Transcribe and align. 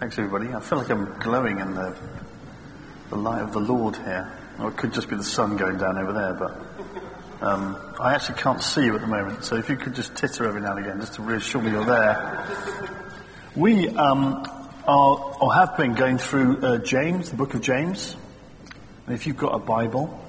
Thanks, 0.00 0.18
everybody. 0.18 0.52
I 0.52 0.58
feel 0.58 0.78
like 0.78 0.90
I'm 0.90 1.16
glowing 1.20 1.60
in 1.60 1.72
the, 1.72 1.96
the 3.10 3.16
light 3.16 3.42
of 3.42 3.52
the 3.52 3.60
Lord 3.60 3.94
here. 3.94 4.28
Or 4.58 4.70
it 4.70 4.76
could 4.76 4.92
just 4.92 5.08
be 5.08 5.14
the 5.14 5.22
sun 5.22 5.56
going 5.56 5.78
down 5.78 5.98
over 5.98 6.12
there, 6.12 6.34
but 6.34 7.46
um, 7.46 7.76
I 8.00 8.12
actually 8.14 8.38
can't 8.38 8.60
see 8.60 8.84
you 8.84 8.96
at 8.96 9.02
the 9.02 9.06
moment. 9.06 9.44
So 9.44 9.54
if 9.54 9.68
you 9.68 9.76
could 9.76 9.94
just 9.94 10.16
titter 10.16 10.48
every 10.48 10.62
now 10.62 10.76
and 10.76 10.84
again, 10.84 11.00
just 11.00 11.14
to 11.14 11.22
reassure 11.22 11.62
me 11.62 11.70
you're 11.70 11.84
there. 11.84 12.44
We 13.54 13.88
um, 13.90 14.44
are, 14.84 15.36
or 15.40 15.54
have 15.54 15.76
been 15.76 15.94
going 15.94 16.18
through 16.18 16.60
uh, 16.60 16.78
James, 16.78 17.30
the 17.30 17.36
book 17.36 17.54
of 17.54 17.60
James. 17.60 18.16
And 19.06 19.14
if 19.14 19.28
you've 19.28 19.36
got 19.36 19.54
a 19.54 19.60
Bible, 19.60 20.20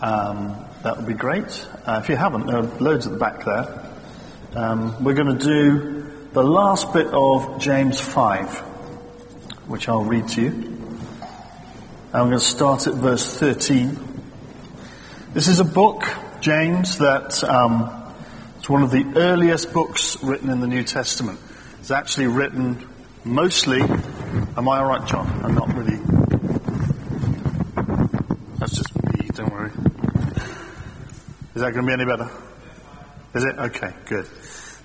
um, 0.00 0.56
that 0.84 0.96
would 0.96 1.06
be 1.06 1.14
great. 1.14 1.66
Uh, 1.84 1.98
if 2.00 2.08
you 2.08 2.14
haven't, 2.14 2.46
there 2.46 2.58
are 2.58 2.78
loads 2.78 3.06
at 3.06 3.12
the 3.12 3.18
back 3.18 3.44
there. 3.44 3.92
Um, 4.54 5.02
we're 5.02 5.14
going 5.14 5.36
to 5.36 5.44
do 5.44 5.97
the 6.38 6.44
last 6.44 6.92
bit 6.92 7.08
of 7.08 7.58
James 7.58 8.00
5 8.00 8.58
which 9.66 9.88
I'll 9.88 10.04
read 10.04 10.28
to 10.28 10.40
you. 10.40 10.50
I'm 12.12 12.28
going 12.28 12.30
to 12.30 12.38
start 12.38 12.86
at 12.86 12.94
verse 12.94 13.36
13. 13.36 13.98
This 15.34 15.48
is 15.48 15.58
a 15.58 15.64
book, 15.64 16.04
James, 16.40 16.98
that 16.98 17.42
um, 17.42 17.90
it's 18.56 18.68
one 18.68 18.84
of 18.84 18.92
the 18.92 19.14
earliest 19.16 19.72
books 19.72 20.22
written 20.22 20.48
in 20.50 20.60
the 20.60 20.68
New 20.68 20.84
Testament. 20.84 21.40
It's 21.80 21.90
actually 21.90 22.28
written 22.28 22.88
mostly. 23.24 23.80
Am 23.80 24.68
I 24.68 24.78
all 24.78 24.86
right, 24.86 25.04
John? 25.08 25.26
I'm 25.44 25.56
not 25.56 25.74
really. 25.74 25.96
That's 28.58 28.76
just 28.76 28.94
me. 28.94 29.28
Don't 29.34 29.50
worry. 29.50 29.72
Is 31.56 31.62
that 31.62 31.72
going 31.74 31.84
to 31.84 31.86
be 31.88 31.92
any 31.94 32.04
better? 32.04 32.30
Is 33.34 33.44
it? 33.44 33.58
Okay, 33.58 33.92
good. 34.06 34.28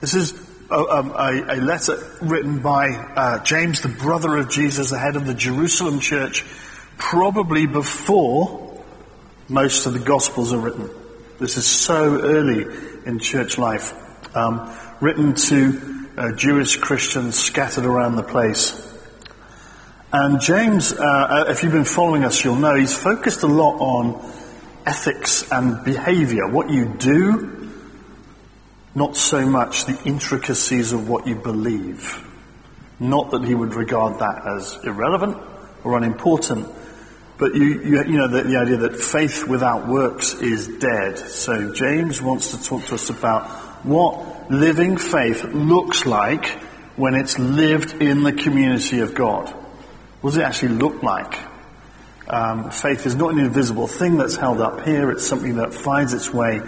This 0.01 0.15
is 0.15 0.52
a, 0.69 1.45
a, 1.49 1.57
letter 1.57 1.97
written 2.21 2.59
by 2.59 2.89
uh, 2.89 3.43
James, 3.43 3.81
the 3.81 3.89
brother 3.89 4.37
of 4.37 4.49
Jesus, 4.49 4.89
the 4.89 4.97
head 4.97 5.15
of 5.15 5.25
the 5.25 5.33
Jerusalem 5.33 5.99
church, 5.99 6.45
probably 6.97 7.65
before 7.65 8.83
most 9.49 9.85
of 9.85 9.93
the 9.93 9.99
Gospels 9.99 10.53
are 10.53 10.59
written. 10.59 10.89
This 11.39 11.57
is 11.57 11.65
so 11.65 12.21
early 12.21 12.65
in 13.05 13.19
church 13.19 13.57
life. 13.57 13.93
Um, 14.35 14.75
written 14.99 15.35
to 15.35 16.07
uh, 16.17 16.31
Jewish 16.33 16.77
Christians 16.77 17.37
scattered 17.37 17.85
around 17.85 18.15
the 18.15 18.23
place. 18.23 18.79
And 20.11 20.39
James, 20.41 20.93
uh, 20.93 21.03
uh 21.03 21.45
if 21.49 21.63
you've 21.63 21.73
been 21.73 21.85
following 21.85 22.23
us, 22.23 22.43
you'll 22.43 22.55
know 22.55 22.75
he's 22.75 22.97
focused 22.97 23.43
a 23.43 23.47
lot 23.47 23.79
on 23.79 24.33
ethics 24.85 25.49
and 25.51 25.83
behavior, 25.83 26.47
what 26.47 26.69
you 26.69 26.85
do 26.97 27.62
not 28.95 29.17
so 29.17 29.45
much 29.45 29.85
the 29.85 29.99
intricacies 30.05 30.91
of 30.91 31.09
what 31.09 31.27
you 31.27 31.35
believe. 31.35 32.27
Not 32.99 33.31
that 33.31 33.43
he 33.43 33.55
would 33.55 33.73
regard 33.73 34.19
that 34.19 34.45
as 34.45 34.77
irrelevant 34.85 35.37
or 35.83 35.97
unimportant, 35.97 36.67
but 37.37 37.55
you, 37.55 37.81
you, 37.81 38.03
you 38.03 38.17
know, 38.17 38.27
the, 38.27 38.43
the 38.43 38.57
idea 38.57 38.77
that 38.77 38.95
faith 38.95 39.47
without 39.47 39.87
works 39.87 40.33
is 40.35 40.67
dead. 40.67 41.17
So 41.17 41.73
James 41.73 42.21
wants 42.21 42.51
to 42.51 42.63
talk 42.63 42.85
to 42.85 42.95
us 42.95 43.09
about 43.09 43.47
what 43.83 44.51
living 44.51 44.97
faith 44.97 45.43
looks 45.43 46.05
like 46.05 46.45
when 46.95 47.15
it's 47.15 47.39
lived 47.39 48.01
in 48.01 48.23
the 48.23 48.31
community 48.31 48.99
of 48.99 49.15
God. 49.15 49.49
What 50.21 50.31
does 50.31 50.37
it 50.37 50.43
actually 50.43 50.75
look 50.75 51.01
like? 51.01 51.37
Um, 52.27 52.69
faith 52.69 53.05
is 53.05 53.15
not 53.15 53.33
an 53.33 53.39
invisible 53.39 53.87
thing 53.87 54.17
that's 54.17 54.35
held 54.35 54.61
up 54.61 54.85
here. 54.85 55.11
It's 55.11 55.27
something 55.27 55.57
that 55.57 55.73
finds 55.73 56.13
its 56.13 56.31
way 56.31 56.61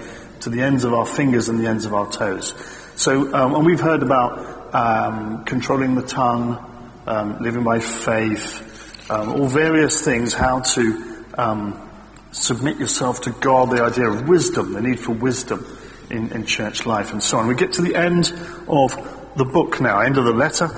to 0.45 0.51
the 0.51 0.61
ends 0.61 0.83
of 0.83 0.93
our 0.93 1.07
fingers 1.07 1.49
and 1.49 1.59
the 1.59 1.65
ends 1.65 1.87
of 1.87 1.93
our 1.95 2.09
toes. 2.11 2.53
So, 2.97 3.33
um, 3.33 3.55
and 3.55 3.65
we've 3.65 3.79
heard 3.79 4.03
about 4.03 4.75
um, 4.75 5.43
controlling 5.43 5.95
the 5.95 6.03
tongue, 6.03 6.63
um, 7.07 7.39
living 7.41 7.63
by 7.63 7.79
faith, 7.79 9.09
um, 9.09 9.41
all 9.41 9.47
various 9.47 10.05
things, 10.05 10.35
how 10.35 10.59
to 10.59 11.25
um, 11.35 11.89
submit 12.31 12.77
yourself 12.77 13.21
to 13.21 13.31
God, 13.31 13.71
the 13.71 13.81
idea 13.81 14.07
of 14.07 14.29
wisdom, 14.29 14.73
the 14.73 14.81
need 14.81 14.99
for 14.99 15.13
wisdom 15.13 15.65
in, 16.11 16.31
in 16.31 16.45
church 16.45 16.85
life, 16.85 17.11
and 17.11 17.23
so 17.23 17.39
on. 17.39 17.47
We 17.47 17.55
get 17.55 17.73
to 17.73 17.81
the 17.81 17.95
end 17.95 18.31
of 18.67 18.95
the 19.35 19.45
book 19.45 19.81
now, 19.81 20.01
end 20.01 20.19
of 20.19 20.25
the 20.25 20.33
letter, 20.33 20.69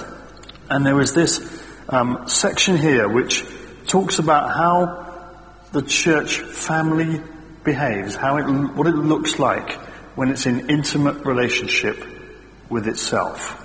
and 0.69 0.85
there 0.85 1.01
is 1.01 1.13
this 1.13 1.61
um, 1.89 2.25
section 2.25 2.77
here 2.77 3.09
which 3.09 3.43
talks 3.85 4.17
about 4.19 4.55
how 4.55 5.29
the 5.73 5.81
church 5.81 6.37
family 6.37 7.21
behaves, 7.67 8.15
how 8.15 8.37
it, 8.37 8.45
what 8.45 8.87
it 8.87 8.95
looks 8.95 9.39
like 9.39 9.73
when 10.15 10.29
it's 10.29 10.45
in 10.45 10.69
intimate 10.69 11.25
relationship 11.25 12.01
with 12.69 12.87
itself, 12.87 13.61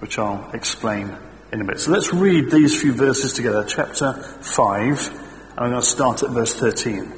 which 0.00 0.18
I'll 0.18 0.50
explain 0.52 1.16
in 1.52 1.60
a 1.60 1.64
bit. 1.64 1.78
So 1.78 1.92
let's 1.92 2.12
read 2.12 2.50
these 2.50 2.78
few 2.78 2.92
verses 2.92 3.32
together, 3.32 3.64
chapter 3.64 4.14
5, 4.14 4.80
and 4.80 5.60
I'm 5.60 5.70
going 5.70 5.80
to 5.80 5.86
start 5.86 6.24
at 6.24 6.30
verse 6.30 6.54
13. 6.54 7.12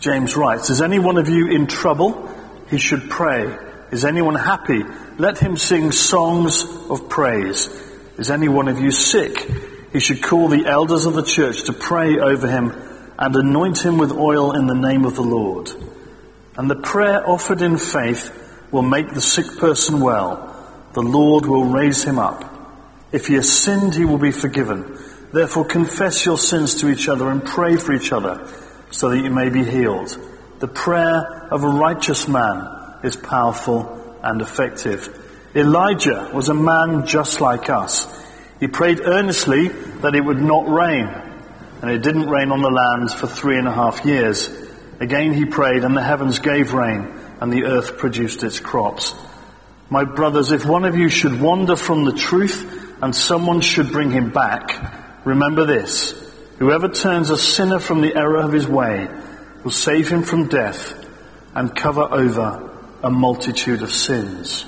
James 0.00 0.36
writes, 0.36 0.68
Is 0.68 0.82
any 0.82 0.98
one 0.98 1.16
of 1.16 1.28
you 1.28 1.46
in 1.46 1.68
trouble? 1.68 2.28
He 2.68 2.78
should 2.78 3.08
pray. 3.08 3.56
Is 3.92 4.04
anyone 4.04 4.34
happy? 4.34 4.82
Let 5.16 5.38
him 5.38 5.56
sing 5.56 5.92
songs 5.92 6.64
of 6.90 7.08
praise. 7.08 7.68
Is 8.18 8.32
any 8.32 8.48
one 8.48 8.66
of 8.66 8.80
you 8.80 8.90
sick? 8.90 9.48
He 9.92 10.00
should 10.00 10.24
call 10.24 10.48
the 10.48 10.66
elders 10.66 11.06
of 11.06 11.14
the 11.14 11.22
church 11.22 11.64
to 11.64 11.72
pray 11.72 12.18
over 12.18 12.48
him 12.48 12.93
and 13.18 13.34
anoint 13.36 13.84
him 13.84 13.98
with 13.98 14.12
oil 14.12 14.52
in 14.52 14.66
the 14.66 14.74
name 14.74 15.04
of 15.04 15.14
the 15.14 15.22
Lord. 15.22 15.70
And 16.56 16.70
the 16.70 16.76
prayer 16.76 17.28
offered 17.28 17.62
in 17.62 17.78
faith 17.78 18.30
will 18.70 18.82
make 18.82 19.12
the 19.12 19.20
sick 19.20 19.46
person 19.58 20.00
well. 20.00 20.50
The 20.94 21.02
Lord 21.02 21.46
will 21.46 21.66
raise 21.66 22.04
him 22.04 22.18
up. 22.18 22.50
If 23.12 23.26
he 23.26 23.34
has 23.34 23.50
sinned, 23.50 23.94
he 23.94 24.04
will 24.04 24.18
be 24.18 24.32
forgiven. 24.32 24.98
Therefore 25.32 25.64
confess 25.64 26.24
your 26.24 26.38
sins 26.38 26.76
to 26.76 26.88
each 26.88 27.08
other 27.08 27.30
and 27.30 27.44
pray 27.44 27.76
for 27.76 27.92
each 27.92 28.12
other 28.12 28.48
so 28.90 29.10
that 29.10 29.20
you 29.20 29.30
may 29.30 29.48
be 29.48 29.64
healed. 29.64 30.16
The 30.60 30.68
prayer 30.68 31.48
of 31.50 31.64
a 31.64 31.68
righteous 31.68 32.28
man 32.28 32.68
is 33.02 33.16
powerful 33.16 34.18
and 34.22 34.40
effective. 34.40 35.08
Elijah 35.54 36.30
was 36.32 36.48
a 36.48 36.54
man 36.54 37.06
just 37.06 37.40
like 37.40 37.68
us. 37.70 38.08
He 38.60 38.66
prayed 38.68 39.00
earnestly 39.00 39.68
that 39.68 40.14
it 40.14 40.24
would 40.24 40.40
not 40.40 40.68
rain 40.68 41.08
and 41.84 41.92
it 41.92 42.02
didn't 42.02 42.30
rain 42.30 42.50
on 42.50 42.62
the 42.62 42.70
land 42.70 43.10
for 43.10 43.26
three 43.26 43.58
and 43.58 43.68
a 43.68 43.70
half 43.70 44.06
years. 44.06 44.48
Again 45.00 45.34
he 45.34 45.44
prayed, 45.44 45.84
and 45.84 45.94
the 45.94 46.02
heavens 46.02 46.38
gave 46.38 46.72
rain, 46.72 47.12
and 47.42 47.52
the 47.52 47.64
earth 47.64 47.98
produced 47.98 48.42
its 48.42 48.58
crops. 48.58 49.14
My 49.90 50.04
brothers, 50.04 50.50
if 50.50 50.64
one 50.64 50.86
of 50.86 50.96
you 50.96 51.10
should 51.10 51.42
wander 51.42 51.76
from 51.76 52.06
the 52.06 52.14
truth, 52.14 53.02
and 53.02 53.14
someone 53.14 53.60
should 53.60 53.92
bring 53.92 54.10
him 54.10 54.30
back, 54.30 55.26
remember 55.26 55.66
this. 55.66 56.12
Whoever 56.58 56.88
turns 56.88 57.28
a 57.28 57.36
sinner 57.36 57.78
from 57.78 58.00
the 58.00 58.16
error 58.16 58.38
of 58.38 58.54
his 58.54 58.66
way 58.66 59.06
will 59.62 59.70
save 59.70 60.08
him 60.08 60.22
from 60.22 60.48
death 60.48 61.06
and 61.54 61.76
cover 61.76 62.04
over 62.10 62.70
a 63.02 63.10
multitude 63.10 63.82
of 63.82 63.92
sins. 63.92 64.64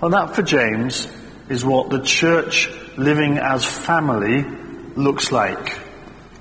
Well, 0.00 0.12
that 0.12 0.36
for 0.36 0.42
James 0.42 1.08
is 1.48 1.64
what 1.64 1.90
the 1.90 2.02
church 2.02 2.70
living 2.96 3.38
as 3.38 3.64
family 3.66 4.44
looks 4.94 5.32
like. 5.32 5.80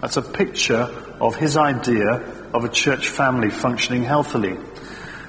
That's 0.03 0.17
a 0.17 0.21
picture 0.21 0.91
of 1.21 1.37
his 1.37 1.55
idea 1.55 2.15
of 2.53 2.65
a 2.65 2.67
church 2.67 3.07
family 3.07 3.49
functioning 3.49 4.03
healthily. 4.03 4.57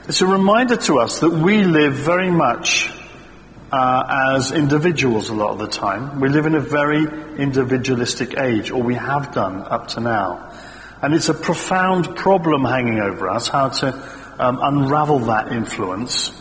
It's 0.09 0.21
a 0.21 0.27
reminder 0.27 0.77
to 0.89 0.99
us 0.99 1.21
that 1.21 1.31
we 1.31 1.63
live 1.63 1.95
very 1.95 2.29
much 2.29 2.93
uh, 3.71 4.33
as 4.37 4.51
individuals 4.51 5.29
a 5.29 5.33
lot 5.33 5.51
of 5.51 5.59
the 5.61 5.69
time. 5.69 6.19
We 6.19 6.29
live 6.29 6.47
in 6.47 6.57
a 6.57 6.61
very 6.61 7.05
individualistic 7.39 8.37
age, 8.37 8.73
or 8.73 8.83
we 8.83 8.97
have 8.97 9.33
done 9.33 9.63
up 9.63 9.87
to 9.91 10.01
now. 10.01 10.53
And 11.01 11.15
it's 11.15 11.29
a 11.29 11.35
profound 11.35 12.17
problem 12.17 12.65
hanging 12.65 12.99
over 12.99 13.29
us 13.29 13.47
how 13.47 13.69
to 13.69 13.95
um, 14.41 14.59
unravel 14.61 15.21
that 15.21 15.53
influence 15.53 16.33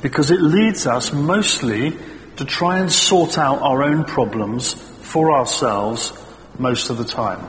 because 0.00 0.30
it 0.30 0.40
leads 0.40 0.86
us 0.86 1.12
mostly 1.12 1.94
to 2.36 2.46
try 2.46 2.78
and 2.78 2.90
sort 2.90 3.36
out 3.36 3.60
our 3.60 3.82
own 3.82 4.04
problems 4.04 4.72
for 4.72 5.30
ourselves 5.30 6.14
most 6.58 6.90
of 6.90 6.98
the 6.98 7.04
time. 7.04 7.40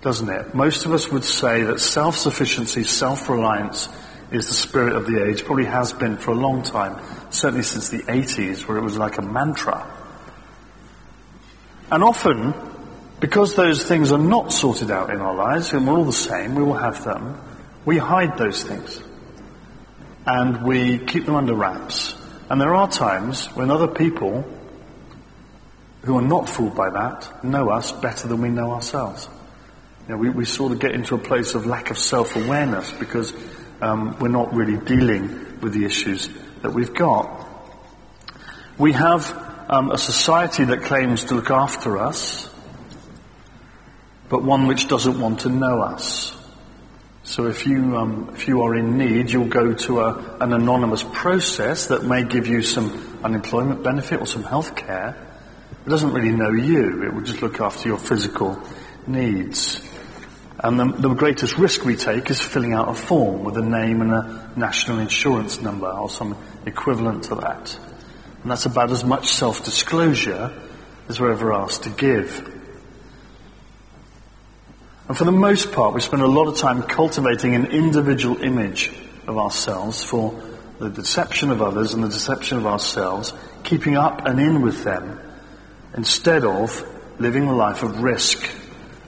Doesn't 0.00 0.28
it? 0.28 0.54
Most 0.54 0.84
of 0.84 0.92
us 0.92 1.08
would 1.08 1.24
say 1.24 1.62
that 1.62 1.80
self-sufficiency, 1.80 2.82
self-reliance 2.84 3.88
is 4.32 4.48
the 4.48 4.54
spirit 4.54 4.96
of 4.96 5.06
the 5.06 5.24
age, 5.24 5.44
probably 5.44 5.66
has 5.66 5.92
been 5.92 6.16
for 6.16 6.32
a 6.32 6.34
long 6.34 6.62
time, 6.62 7.00
certainly 7.30 7.62
since 7.62 7.88
the 7.90 8.02
80s 8.02 8.66
where 8.66 8.78
it 8.78 8.82
was 8.82 8.96
like 8.96 9.18
a 9.18 9.22
mantra. 9.22 9.86
And 11.90 12.02
often, 12.02 12.54
because 13.20 13.54
those 13.54 13.84
things 13.84 14.10
are 14.10 14.18
not 14.18 14.52
sorted 14.52 14.90
out 14.90 15.10
in 15.10 15.20
our 15.20 15.34
lives, 15.34 15.72
and 15.72 15.86
we're 15.86 15.98
all 15.98 16.04
the 16.04 16.12
same, 16.12 16.54
we 16.54 16.64
will 16.64 16.74
have 16.74 17.04
them, 17.04 17.40
we 17.84 17.98
hide 17.98 18.38
those 18.38 18.64
things. 18.64 19.00
And 20.26 20.64
we 20.64 20.98
keep 20.98 21.26
them 21.26 21.36
under 21.36 21.54
wraps. 21.54 22.16
And 22.48 22.60
there 22.60 22.74
are 22.74 22.90
times 22.90 23.46
when 23.54 23.70
other 23.70 23.88
people 23.88 24.44
who 26.02 26.18
are 26.18 26.22
not 26.22 26.48
fooled 26.48 26.74
by 26.74 26.90
that 26.90 27.44
know 27.44 27.70
us 27.70 27.92
better 27.92 28.28
than 28.28 28.40
we 28.40 28.48
know 28.48 28.72
ourselves. 28.72 29.28
You 30.08 30.14
know, 30.14 30.18
we, 30.18 30.30
we 30.30 30.44
sort 30.44 30.72
of 30.72 30.80
get 30.80 30.92
into 30.92 31.14
a 31.14 31.18
place 31.18 31.54
of 31.54 31.66
lack 31.66 31.90
of 31.90 31.98
self-awareness 31.98 32.92
because 32.92 33.32
um, 33.80 34.18
we're 34.18 34.28
not 34.28 34.52
really 34.54 34.76
dealing 34.84 35.60
with 35.60 35.72
the 35.74 35.84
issues 35.84 36.28
that 36.62 36.72
we've 36.72 36.92
got. 36.92 37.48
We 38.78 38.92
have 38.92 39.30
um, 39.68 39.90
a 39.90 39.98
society 39.98 40.64
that 40.64 40.82
claims 40.82 41.24
to 41.24 41.34
look 41.34 41.50
after 41.50 41.98
us, 41.98 42.50
but 44.28 44.42
one 44.42 44.66
which 44.66 44.88
doesn't 44.88 45.20
want 45.20 45.40
to 45.40 45.50
know 45.50 45.82
us. 45.82 46.36
So 47.22 47.46
if 47.46 47.66
you, 47.66 47.96
um, 47.96 48.32
if 48.34 48.48
you 48.48 48.62
are 48.62 48.74
in 48.74 48.98
need, 48.98 49.30
you'll 49.30 49.46
go 49.46 49.72
to 49.72 50.00
a, 50.00 50.36
an 50.40 50.52
anonymous 50.52 51.04
process 51.04 51.86
that 51.86 52.02
may 52.02 52.24
give 52.24 52.48
you 52.48 52.62
some 52.62 53.20
unemployment 53.22 53.84
benefit 53.84 54.20
or 54.20 54.26
some 54.26 54.42
health 54.42 54.74
care. 54.74 55.16
It 55.84 55.88
doesn't 55.88 56.12
really 56.12 56.30
know 56.30 56.50
you. 56.50 57.02
It 57.02 57.12
will 57.12 57.22
just 57.22 57.42
look 57.42 57.60
after 57.60 57.88
your 57.88 57.98
physical 57.98 58.60
needs. 59.06 59.80
And 60.60 60.78
the, 60.78 60.84
the 60.84 61.14
greatest 61.14 61.58
risk 61.58 61.84
we 61.84 61.96
take 61.96 62.30
is 62.30 62.40
filling 62.40 62.72
out 62.72 62.88
a 62.88 62.94
form 62.94 63.42
with 63.42 63.56
a 63.56 63.62
name 63.62 64.00
and 64.00 64.12
a 64.12 64.52
national 64.54 65.00
insurance 65.00 65.60
number 65.60 65.88
or 65.88 66.08
some 66.08 66.36
equivalent 66.66 67.24
to 67.24 67.34
that. 67.36 67.76
And 68.42 68.50
that's 68.50 68.66
about 68.66 68.92
as 68.92 69.02
much 69.02 69.28
self-disclosure 69.28 70.52
as 71.08 71.20
we're 71.20 71.32
ever 71.32 71.52
asked 71.52 71.82
to 71.82 71.90
give. 71.90 72.48
And 75.08 75.18
for 75.18 75.24
the 75.24 75.32
most 75.32 75.72
part, 75.72 75.94
we 75.94 76.00
spend 76.00 76.22
a 76.22 76.28
lot 76.28 76.46
of 76.46 76.58
time 76.58 76.82
cultivating 76.82 77.56
an 77.56 77.66
individual 77.66 78.40
image 78.40 78.92
of 79.26 79.36
ourselves 79.36 80.04
for 80.04 80.40
the 80.78 80.90
deception 80.90 81.50
of 81.50 81.60
others 81.60 81.92
and 81.92 82.04
the 82.04 82.08
deception 82.08 82.58
of 82.58 82.66
ourselves, 82.66 83.32
keeping 83.64 83.96
up 83.96 84.26
and 84.26 84.38
in 84.38 84.62
with 84.62 84.84
them, 84.84 85.20
instead 85.96 86.44
of 86.44 86.86
living 87.18 87.44
a 87.44 87.54
life 87.54 87.82
of 87.82 88.02
risk 88.02 88.48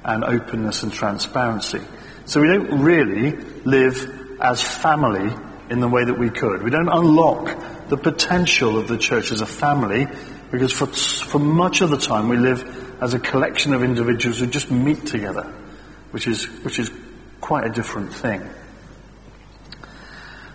and 0.04 0.24
openness 0.24 0.82
and 0.82 0.92
transparency. 0.92 1.80
So 2.26 2.40
we 2.40 2.48
don't 2.48 2.82
really 2.82 3.32
live 3.64 4.38
as 4.40 4.62
family 4.62 5.34
in 5.70 5.80
the 5.80 5.88
way 5.88 6.04
that 6.04 6.18
we 6.18 6.30
could. 6.30 6.62
We 6.62 6.70
don't 6.70 6.88
unlock 6.88 7.88
the 7.88 7.96
potential 7.96 8.78
of 8.78 8.88
the 8.88 8.98
church 8.98 9.32
as 9.32 9.40
a 9.40 9.46
family 9.46 10.06
because 10.50 10.72
for, 10.72 10.86
for 10.86 11.38
much 11.38 11.80
of 11.80 11.90
the 11.90 11.96
time 11.96 12.28
we 12.28 12.36
live 12.36 13.02
as 13.02 13.14
a 13.14 13.18
collection 13.18 13.74
of 13.74 13.82
individuals 13.82 14.38
who 14.38 14.46
just 14.46 14.70
meet 14.70 15.06
together 15.06 15.52
which 16.14 16.28
is, 16.28 16.44
which 16.62 16.78
is 16.78 16.92
quite 17.40 17.66
a 17.66 17.70
different 17.70 18.14
thing. 18.14 18.48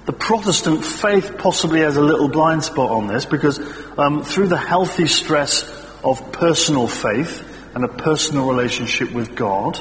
The 0.05 0.13
Protestant 0.13 0.85
faith 0.85 1.37
possibly 1.37 1.81
has 1.81 1.97
a 1.97 2.01
little 2.01 2.29
blind 2.29 2.63
spot 2.63 2.91
on 2.91 3.07
this 3.07 3.25
because 3.25 3.59
um, 3.97 4.23
through 4.23 4.47
the 4.47 4.57
healthy 4.57 5.07
stress 5.07 5.63
of 6.03 6.31
personal 6.31 6.87
faith 6.87 7.45
and 7.75 7.83
a 7.83 7.87
personal 7.87 8.47
relationship 8.47 9.11
with 9.11 9.35
God, 9.35 9.77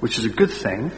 which 0.00 0.18
is 0.18 0.24
a 0.24 0.28
good 0.28 0.50
thing, 0.50 0.90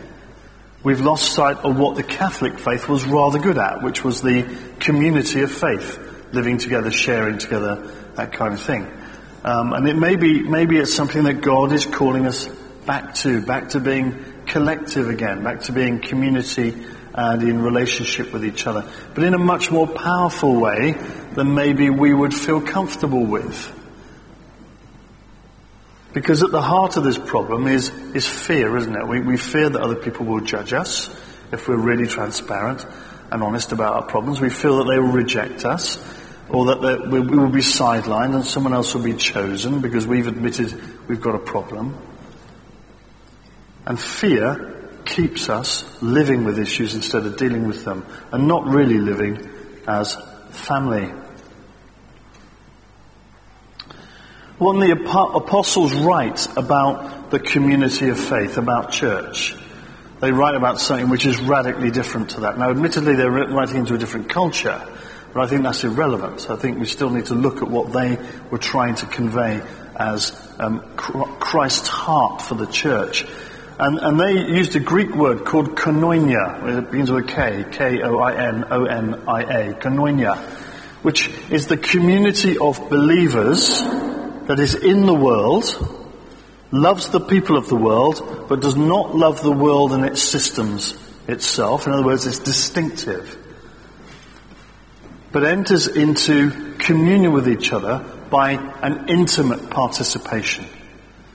we've 0.82 1.00
lost 1.00 1.32
sight 1.32 1.56
of 1.58 1.78
what 1.78 1.96
the 1.96 2.02
Catholic 2.02 2.58
faith 2.58 2.88
was 2.88 3.04
rather 3.04 3.38
good 3.38 3.58
at, 3.58 3.82
which 3.82 4.04
was 4.04 4.22
the 4.22 4.44
community 4.80 5.42
of 5.42 5.50
faith, 5.50 5.98
living 6.32 6.58
together, 6.58 6.90
sharing 6.90 7.38
together, 7.38 7.92
that 8.14 8.32
kind 8.32 8.54
of 8.54 8.60
thing. 8.60 8.90
Um, 9.44 9.72
and 9.72 9.88
it 9.88 9.96
may 9.96 10.16
be, 10.16 10.42
maybe 10.42 10.76
it's 10.76 10.94
something 10.94 11.24
that 11.24 11.40
God 11.40 11.72
is 11.72 11.86
calling 11.86 12.26
us 12.26 12.48
back 12.86 13.14
to, 13.16 13.40
back 13.44 13.70
to 13.70 13.80
being 13.80 14.24
collective 14.46 15.08
again, 15.08 15.42
back 15.42 15.62
to 15.62 15.72
being 15.72 16.00
community 16.00 16.86
and 17.14 17.42
in 17.42 17.62
relationship 17.62 18.32
with 18.32 18.44
each 18.44 18.66
other, 18.66 18.84
but 19.14 19.24
in 19.24 19.34
a 19.34 19.38
much 19.38 19.70
more 19.70 19.86
powerful 19.86 20.54
way 20.54 20.92
than 21.32 21.54
maybe 21.54 21.90
we 21.90 22.12
would 22.12 22.34
feel 22.34 22.60
comfortable 22.60 23.24
with. 23.24 23.72
Because 26.16 26.42
at 26.42 26.50
the 26.50 26.62
heart 26.62 26.96
of 26.96 27.04
this 27.04 27.18
problem 27.18 27.66
is, 27.66 27.90
is 28.14 28.26
fear, 28.26 28.74
isn't 28.74 28.96
it? 28.96 29.06
We, 29.06 29.20
we 29.20 29.36
fear 29.36 29.68
that 29.68 29.78
other 29.78 29.96
people 29.96 30.24
will 30.24 30.40
judge 30.40 30.72
us 30.72 31.14
if 31.52 31.68
we're 31.68 31.76
really 31.76 32.06
transparent 32.06 32.86
and 33.30 33.42
honest 33.42 33.70
about 33.70 33.96
our 33.96 34.02
problems. 34.02 34.40
We 34.40 34.48
feel 34.48 34.78
that 34.78 34.84
they 34.84 34.98
will 34.98 35.12
reject 35.12 35.66
us 35.66 36.02
or 36.48 36.74
that 36.74 37.06
we 37.10 37.20
will 37.20 37.50
be 37.50 37.60
sidelined 37.60 38.34
and 38.34 38.46
someone 38.46 38.72
else 38.72 38.94
will 38.94 39.02
be 39.02 39.12
chosen 39.12 39.82
because 39.82 40.06
we've 40.06 40.26
admitted 40.26 40.72
we've 41.06 41.20
got 41.20 41.34
a 41.34 41.38
problem. 41.38 41.94
And 43.84 44.00
fear 44.00 45.02
keeps 45.04 45.50
us 45.50 45.84
living 46.00 46.44
with 46.44 46.58
issues 46.58 46.94
instead 46.94 47.26
of 47.26 47.36
dealing 47.36 47.66
with 47.66 47.84
them 47.84 48.06
and 48.32 48.48
not 48.48 48.64
really 48.64 49.00
living 49.00 49.50
as 49.86 50.16
family. 50.48 51.12
When 54.58 54.78
the 54.78 54.92
apostles 54.92 55.92
write 55.92 56.46
about 56.56 57.30
the 57.30 57.38
community 57.38 58.08
of 58.08 58.18
faith, 58.18 58.56
about 58.56 58.90
church, 58.90 59.54
they 60.20 60.32
write 60.32 60.54
about 60.54 60.80
something 60.80 61.10
which 61.10 61.26
is 61.26 61.38
radically 61.38 61.90
different 61.90 62.30
to 62.30 62.40
that. 62.40 62.56
Now, 62.56 62.70
admittedly, 62.70 63.16
they're 63.16 63.30
writing 63.30 63.76
into 63.76 63.94
a 63.94 63.98
different 63.98 64.30
culture, 64.30 64.82
but 65.34 65.44
I 65.44 65.46
think 65.46 65.62
that's 65.62 65.84
irrelevant. 65.84 66.48
I 66.48 66.56
think 66.56 66.78
we 66.78 66.86
still 66.86 67.10
need 67.10 67.26
to 67.26 67.34
look 67.34 67.60
at 67.60 67.68
what 67.68 67.92
they 67.92 68.16
were 68.50 68.56
trying 68.56 68.94
to 68.94 69.04
convey 69.04 69.60
as 69.94 70.32
um, 70.58 70.80
Christ's 70.96 71.88
heart 71.88 72.40
for 72.40 72.54
the 72.54 72.64
church. 72.64 73.26
And, 73.78 73.98
and 73.98 74.18
they 74.18 74.32
used 74.32 74.74
a 74.74 74.80
Greek 74.80 75.14
word 75.14 75.44
called 75.44 75.74
koinonia. 75.74 76.78
It 76.78 76.90
begins 76.90 77.12
with 77.12 77.24
a 77.24 77.28
K, 77.28 77.66
K-O-I-N-O-N-I-A, 77.72 79.74
koinonia, 79.74 80.38
which 81.02 81.28
is 81.50 81.66
the 81.66 81.76
community 81.76 82.56
of 82.56 82.88
believers 82.88 83.82
that 84.46 84.60
is 84.60 84.74
in 84.74 85.06
the 85.06 85.14
world, 85.14 85.64
loves 86.70 87.10
the 87.10 87.20
people 87.20 87.56
of 87.56 87.68
the 87.68 87.76
world, 87.76 88.46
but 88.48 88.60
does 88.60 88.76
not 88.76 89.14
love 89.14 89.42
the 89.42 89.52
world 89.52 89.92
and 89.92 90.04
its 90.04 90.22
systems 90.22 90.96
itself. 91.28 91.86
In 91.86 91.92
other 91.92 92.04
words, 92.04 92.26
it's 92.26 92.38
distinctive. 92.38 93.36
But 95.32 95.44
enters 95.44 95.86
into 95.88 96.74
communion 96.78 97.32
with 97.32 97.48
each 97.48 97.72
other 97.72 97.98
by 98.30 98.52
an 98.82 99.08
intimate 99.08 99.70
participation. 99.70 100.66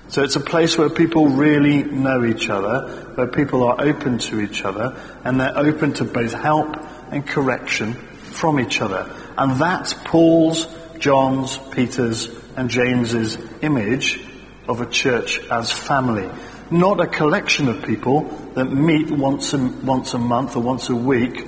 So 0.08 0.24
it's 0.24 0.36
a 0.36 0.42
place 0.42 0.78
where 0.78 0.90
people 0.90 1.28
really 1.28 1.84
know 1.84 2.25
each 2.25 2.50
other, 2.50 3.13
where 3.16 3.28
people 3.28 3.63
are 3.63 3.80
open 3.80 4.18
to 4.19 4.42
each 4.42 4.63
other, 4.63 4.98
and 5.24 5.40
they're 5.40 5.58
open 5.58 5.94
to 5.94 6.06
both 6.06 6.34
help 6.34 6.75
and 7.12 7.25
correction 7.25 7.94
from 7.94 8.60
each 8.60 8.81
other. 8.81 9.13
And 9.38 9.60
that's 9.60 9.94
Paul's, 9.94 10.68
John's, 10.98 11.58
Peter's, 11.72 12.28
and 12.56 12.69
James's 12.69 13.38
image 13.62 14.19
of 14.68 14.81
a 14.81 14.86
church 14.86 15.39
as 15.50 15.71
family. 15.71 16.30
Not 16.69 17.01
a 17.01 17.07
collection 17.07 17.68
of 17.68 17.83
people 17.83 18.24
that 18.56 18.65
meet 18.65 19.12
once 19.12 19.53
a, 19.53 19.57
once 19.57 20.13
a 20.13 20.18
month 20.18 20.56
or 20.56 20.62
once 20.62 20.89
a 20.89 20.95
week 20.95 21.48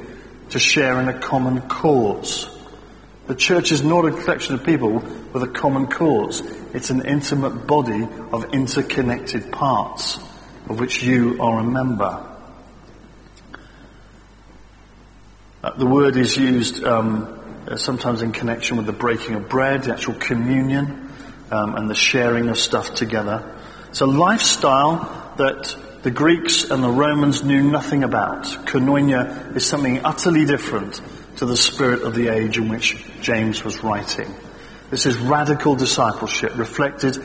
to 0.49 0.59
share 0.59 0.99
in 0.99 1.07
a 1.07 1.19
common 1.19 1.61
cause. 1.61 2.49
The 3.27 3.35
church 3.35 3.71
is 3.71 3.81
not 3.83 4.05
a 4.05 4.11
collection 4.11 4.55
of 4.55 4.65
people 4.65 4.95
with 5.31 5.43
a 5.43 5.47
common 5.47 5.87
cause. 5.87 6.41
It's 6.73 6.89
an 6.89 7.05
intimate 7.05 7.67
body 7.67 8.07
of 8.31 8.53
interconnected 8.53 9.51
parts 9.51 10.19
of 10.69 10.79
which 10.79 11.03
you 11.03 11.41
are 11.41 11.59
a 11.59 11.63
member. 11.63 12.29
Uh, 15.63 15.71
the 15.77 15.85
word 15.85 16.17
is 16.17 16.35
used 16.35 16.83
um, 16.83 17.39
sometimes 17.77 18.21
in 18.21 18.31
connection 18.31 18.77
with 18.77 18.85
the 18.85 18.93
breaking 18.93 19.35
of 19.35 19.49
bread, 19.49 19.83
the 19.83 19.93
actual 19.93 20.13
communion, 20.15 21.09
um, 21.51 21.75
and 21.75 21.89
the 21.89 21.95
sharing 21.95 22.49
of 22.49 22.57
stuff 22.57 22.93
together. 22.93 23.55
It's 23.89 24.01
a 24.01 24.05
lifestyle 24.05 25.33
that 25.37 25.75
the 26.03 26.11
Greeks 26.11 26.63
and 26.65 26.83
the 26.83 26.89
Romans 26.89 27.43
knew 27.43 27.63
nothing 27.63 28.03
about. 28.03 28.43
Koinonia 28.43 29.55
is 29.55 29.65
something 29.65 30.03
utterly 30.03 30.45
different 30.45 31.01
to 31.37 31.45
the 31.45 31.57
spirit 31.57 32.01
of 32.01 32.15
the 32.15 32.27
age 32.27 32.57
in 32.57 32.69
which 32.69 33.03
James 33.21 33.63
was 33.63 33.83
writing. 33.83 34.33
This 34.89 35.05
is 35.05 35.17
radical 35.17 35.75
discipleship, 35.75 36.57
reflected, 36.57 37.17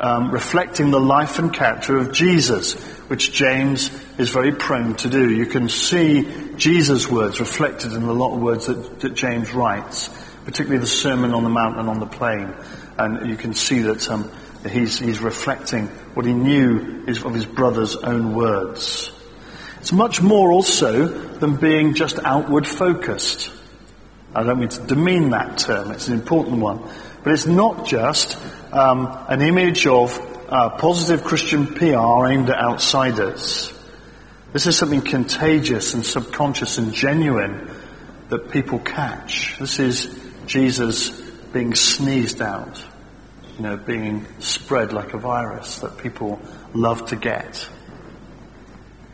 um, 0.00 0.30
reflecting 0.30 0.90
the 0.90 1.00
life 1.00 1.38
and 1.38 1.52
character 1.52 1.96
of 1.98 2.12
Jesus, 2.12 2.74
which 3.08 3.32
James 3.32 3.90
is 4.18 4.30
very 4.30 4.52
prone 4.52 4.94
to 4.96 5.08
do. 5.08 5.30
You 5.30 5.46
can 5.46 5.68
see 5.68 6.28
Jesus' 6.56 7.08
words 7.08 7.40
reflected 7.40 7.92
in 7.92 8.02
a 8.02 8.12
lot 8.12 8.34
of 8.34 8.40
words 8.40 8.66
that, 8.66 9.00
that 9.00 9.14
James 9.14 9.52
writes, 9.52 10.10
particularly 10.44 10.80
the 10.80 10.86
Sermon 10.86 11.34
on 11.34 11.44
the 11.44 11.50
Mount 11.50 11.78
and 11.78 11.88
on 11.88 12.00
the 12.00 12.06
Plain. 12.06 12.52
And 12.98 13.28
you 13.28 13.36
can 13.36 13.54
see 13.54 13.80
that 13.80 14.08
um, 14.10 14.30
he's, 14.68 14.98
he's 14.98 15.20
reflecting 15.20 15.88
what 16.14 16.26
he 16.26 16.32
knew 16.32 17.04
is 17.06 17.24
of 17.24 17.34
his 17.34 17.46
brother's 17.46 17.96
own 17.96 18.34
words. 18.34 19.10
It's 19.80 19.92
much 19.92 20.22
more 20.22 20.50
also 20.50 21.06
than 21.06 21.56
being 21.56 21.94
just 21.94 22.18
outward 22.18 22.66
focused. 22.66 23.52
I 24.34 24.42
don't 24.42 24.58
mean 24.58 24.70
to 24.70 24.80
demean 24.86 25.30
that 25.30 25.58
term, 25.58 25.90
it's 25.90 26.08
an 26.08 26.14
important 26.14 26.58
one. 26.60 26.82
But 27.24 27.32
it's 27.32 27.46
not 27.46 27.86
just 27.86 28.36
um, 28.70 29.08
an 29.28 29.40
image 29.40 29.86
of 29.86 30.16
uh, 30.48 30.68
positive 30.76 31.24
Christian 31.24 31.66
PR 31.66 32.26
aimed 32.26 32.50
at 32.50 32.58
outsiders. 32.58 33.72
This 34.52 34.66
is 34.66 34.76
something 34.76 35.00
contagious 35.00 35.94
and 35.94 36.04
subconscious 36.04 36.76
and 36.76 36.92
genuine 36.92 37.70
that 38.28 38.50
people 38.50 38.78
catch. 38.78 39.58
This 39.58 39.78
is 39.78 40.14
Jesus 40.46 41.10
being 41.52 41.74
sneezed 41.74 42.42
out, 42.42 42.84
you 43.56 43.62
know, 43.62 43.78
being 43.78 44.26
spread 44.40 44.92
like 44.92 45.14
a 45.14 45.18
virus 45.18 45.78
that 45.78 45.96
people 45.96 46.40
love 46.74 47.06
to 47.06 47.16
get. 47.16 47.66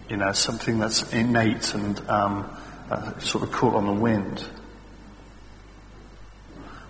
You 0.08 0.16
know, 0.16 0.32
something 0.32 0.80
that's 0.80 1.10
innate 1.12 1.74
and 1.74 2.00
um, 2.10 2.56
uh, 2.90 3.18
sort 3.20 3.44
of 3.44 3.52
caught 3.52 3.74
on 3.74 3.86
the 3.86 3.92
wind. 3.92 4.44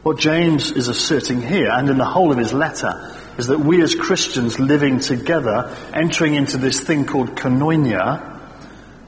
What 0.02 0.18
James 0.18 0.70
is 0.70 0.88
asserting 0.88 1.42
here, 1.42 1.68
and 1.70 1.90
in 1.90 1.98
the 1.98 2.06
whole 2.06 2.32
of 2.32 2.38
his 2.38 2.54
letter, 2.54 3.14
is 3.36 3.48
that 3.48 3.60
we 3.60 3.82
as 3.82 3.94
Christians 3.94 4.58
living 4.58 4.98
together, 4.98 5.76
entering 5.92 6.34
into 6.34 6.56
this 6.56 6.80
thing 6.80 7.04
called 7.04 7.34
koinonia, 7.34 8.38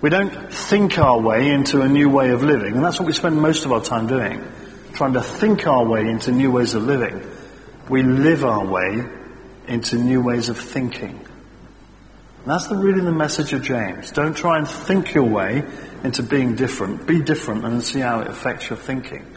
we 0.02 0.10
don't 0.10 0.52
think 0.52 0.98
our 0.98 1.18
way 1.18 1.48
into 1.48 1.80
a 1.80 1.88
new 1.88 2.10
way 2.10 2.30
of 2.30 2.42
living, 2.42 2.74
and 2.74 2.84
that's 2.84 2.98
what 2.98 3.06
we 3.06 3.14
spend 3.14 3.40
most 3.40 3.64
of 3.64 3.72
our 3.72 3.82
time 3.82 4.06
doing, 4.06 4.44
trying 4.92 5.14
to 5.14 5.22
think 5.22 5.66
our 5.66 5.84
way 5.84 6.06
into 6.06 6.30
new 6.30 6.50
ways 6.50 6.74
of 6.74 6.82
living. 6.82 7.26
We 7.88 8.02
live 8.02 8.44
our 8.44 8.64
way 8.64 9.02
into 9.68 9.96
new 9.96 10.20
ways 10.20 10.50
of 10.50 10.58
thinking. 10.58 11.26
And 12.42 12.50
that's 12.50 12.66
the, 12.66 12.76
really 12.76 13.00
the 13.00 13.12
message 13.12 13.54
of 13.54 13.62
James. 13.62 14.10
Don't 14.10 14.36
try 14.36 14.58
and 14.58 14.68
think 14.68 15.14
your 15.14 15.24
way 15.24 15.64
into 16.04 16.22
being 16.22 16.54
different. 16.54 17.06
Be 17.06 17.22
different 17.22 17.64
and 17.64 17.82
see 17.82 18.00
how 18.00 18.20
it 18.20 18.26
affects 18.26 18.68
your 18.68 18.78
thinking. 18.78 19.31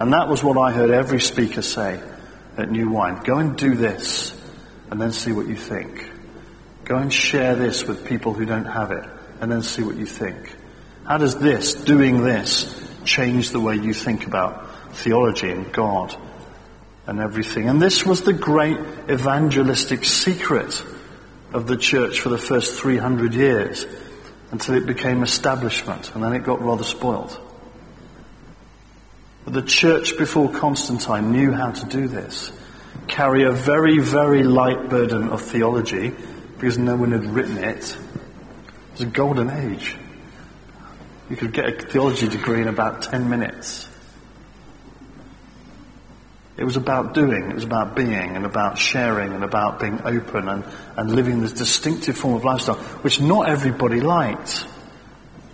And 0.00 0.12
that 0.12 0.28
was 0.28 0.42
what 0.42 0.58
I 0.58 0.72
heard 0.72 0.90
every 0.90 1.20
speaker 1.20 1.62
say 1.62 2.00
at 2.56 2.70
New 2.70 2.90
Wine. 2.90 3.22
Go 3.22 3.38
and 3.38 3.56
do 3.56 3.74
this 3.74 4.36
and 4.90 5.00
then 5.00 5.12
see 5.12 5.32
what 5.32 5.46
you 5.46 5.56
think. 5.56 6.10
Go 6.84 6.96
and 6.96 7.12
share 7.12 7.54
this 7.54 7.86
with 7.86 8.04
people 8.04 8.34
who 8.34 8.44
don't 8.44 8.64
have 8.64 8.90
it 8.90 9.04
and 9.40 9.50
then 9.50 9.62
see 9.62 9.82
what 9.82 9.96
you 9.96 10.06
think. 10.06 10.56
How 11.06 11.18
does 11.18 11.36
this, 11.36 11.74
doing 11.74 12.22
this, 12.22 12.80
change 13.04 13.50
the 13.50 13.60
way 13.60 13.76
you 13.76 13.94
think 13.94 14.26
about 14.26 14.68
theology 14.94 15.50
and 15.50 15.72
God 15.72 16.14
and 17.06 17.20
everything? 17.20 17.68
And 17.68 17.80
this 17.80 18.04
was 18.04 18.22
the 18.22 18.32
great 18.32 18.78
evangelistic 19.10 20.04
secret 20.04 20.84
of 21.52 21.66
the 21.66 21.76
church 21.76 22.20
for 22.20 22.28
the 22.28 22.38
first 22.38 22.80
300 22.80 23.34
years 23.34 23.86
until 24.50 24.74
it 24.74 24.86
became 24.86 25.22
establishment 25.22 26.14
and 26.14 26.22
then 26.22 26.32
it 26.32 26.44
got 26.44 26.62
rather 26.62 26.84
spoiled. 26.84 27.38
But 29.44 29.54
the 29.54 29.62
church 29.62 30.16
before 30.16 30.50
Constantine 30.50 31.32
knew 31.32 31.52
how 31.52 31.72
to 31.72 31.86
do 31.86 32.08
this. 32.08 32.52
Carry 33.08 33.44
a 33.44 33.52
very, 33.52 33.98
very 33.98 34.42
light 34.42 34.88
burden 34.88 35.30
of 35.30 35.42
theology 35.42 36.12
because 36.58 36.78
no 36.78 36.96
one 36.96 37.10
had 37.10 37.26
written 37.26 37.58
it. 37.58 37.96
It 37.96 38.92
was 38.92 39.00
a 39.00 39.06
golden 39.06 39.50
age. 39.50 39.96
You 41.28 41.36
could 41.36 41.52
get 41.52 41.66
a 41.66 41.86
theology 41.86 42.28
degree 42.28 42.60
in 42.60 42.68
about 42.68 43.02
10 43.02 43.28
minutes. 43.28 43.88
It 46.56 46.64
was 46.64 46.76
about 46.76 47.14
doing, 47.14 47.50
it 47.50 47.54
was 47.54 47.64
about 47.64 47.96
being, 47.96 48.36
and 48.36 48.44
about 48.44 48.78
sharing, 48.78 49.32
and 49.32 49.42
about 49.42 49.80
being 49.80 50.00
open, 50.04 50.48
and, 50.48 50.64
and 50.96 51.10
living 51.10 51.40
this 51.40 51.52
distinctive 51.52 52.16
form 52.16 52.34
of 52.34 52.44
lifestyle, 52.44 52.76
which 52.76 53.20
not 53.20 53.48
everybody 53.48 54.00
liked. 54.00 54.66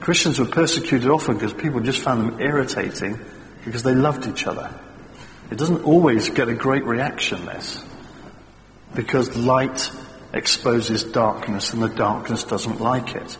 Christians 0.00 0.38
were 0.38 0.46
persecuted 0.46 1.08
often 1.08 1.34
because 1.34 1.54
people 1.54 1.80
just 1.80 2.00
found 2.00 2.20
them 2.20 2.40
irritating 2.40 3.18
because 3.64 3.82
they 3.82 3.94
loved 3.94 4.26
each 4.26 4.46
other. 4.46 4.72
It 5.50 5.58
doesn't 5.58 5.84
always 5.84 6.28
get 6.28 6.48
a 6.48 6.54
great 6.54 6.84
reaction, 6.84 7.44
this, 7.46 7.82
because 8.94 9.34
light 9.36 9.90
exposes 10.32 11.04
darkness 11.04 11.72
and 11.72 11.82
the 11.82 11.88
darkness 11.88 12.44
doesn't 12.44 12.80
like 12.80 13.14
it. 13.14 13.38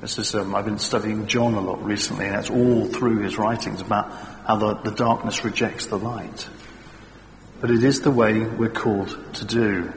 This 0.00 0.18
is, 0.18 0.34
um, 0.34 0.54
I've 0.54 0.64
been 0.64 0.78
studying 0.78 1.26
John 1.26 1.54
a 1.54 1.60
lot 1.60 1.84
recently, 1.84 2.26
and 2.26 2.36
it's 2.36 2.50
all 2.50 2.86
through 2.86 3.18
his 3.18 3.36
writings 3.36 3.80
about 3.80 4.12
how 4.46 4.56
the, 4.56 4.74
the 4.74 4.92
darkness 4.92 5.44
rejects 5.44 5.86
the 5.86 5.98
light. 5.98 6.48
But 7.60 7.70
it 7.70 7.82
is 7.82 8.02
the 8.02 8.10
way 8.10 8.44
we're 8.44 8.68
called 8.68 9.34
to 9.34 9.44
do. 9.44 9.92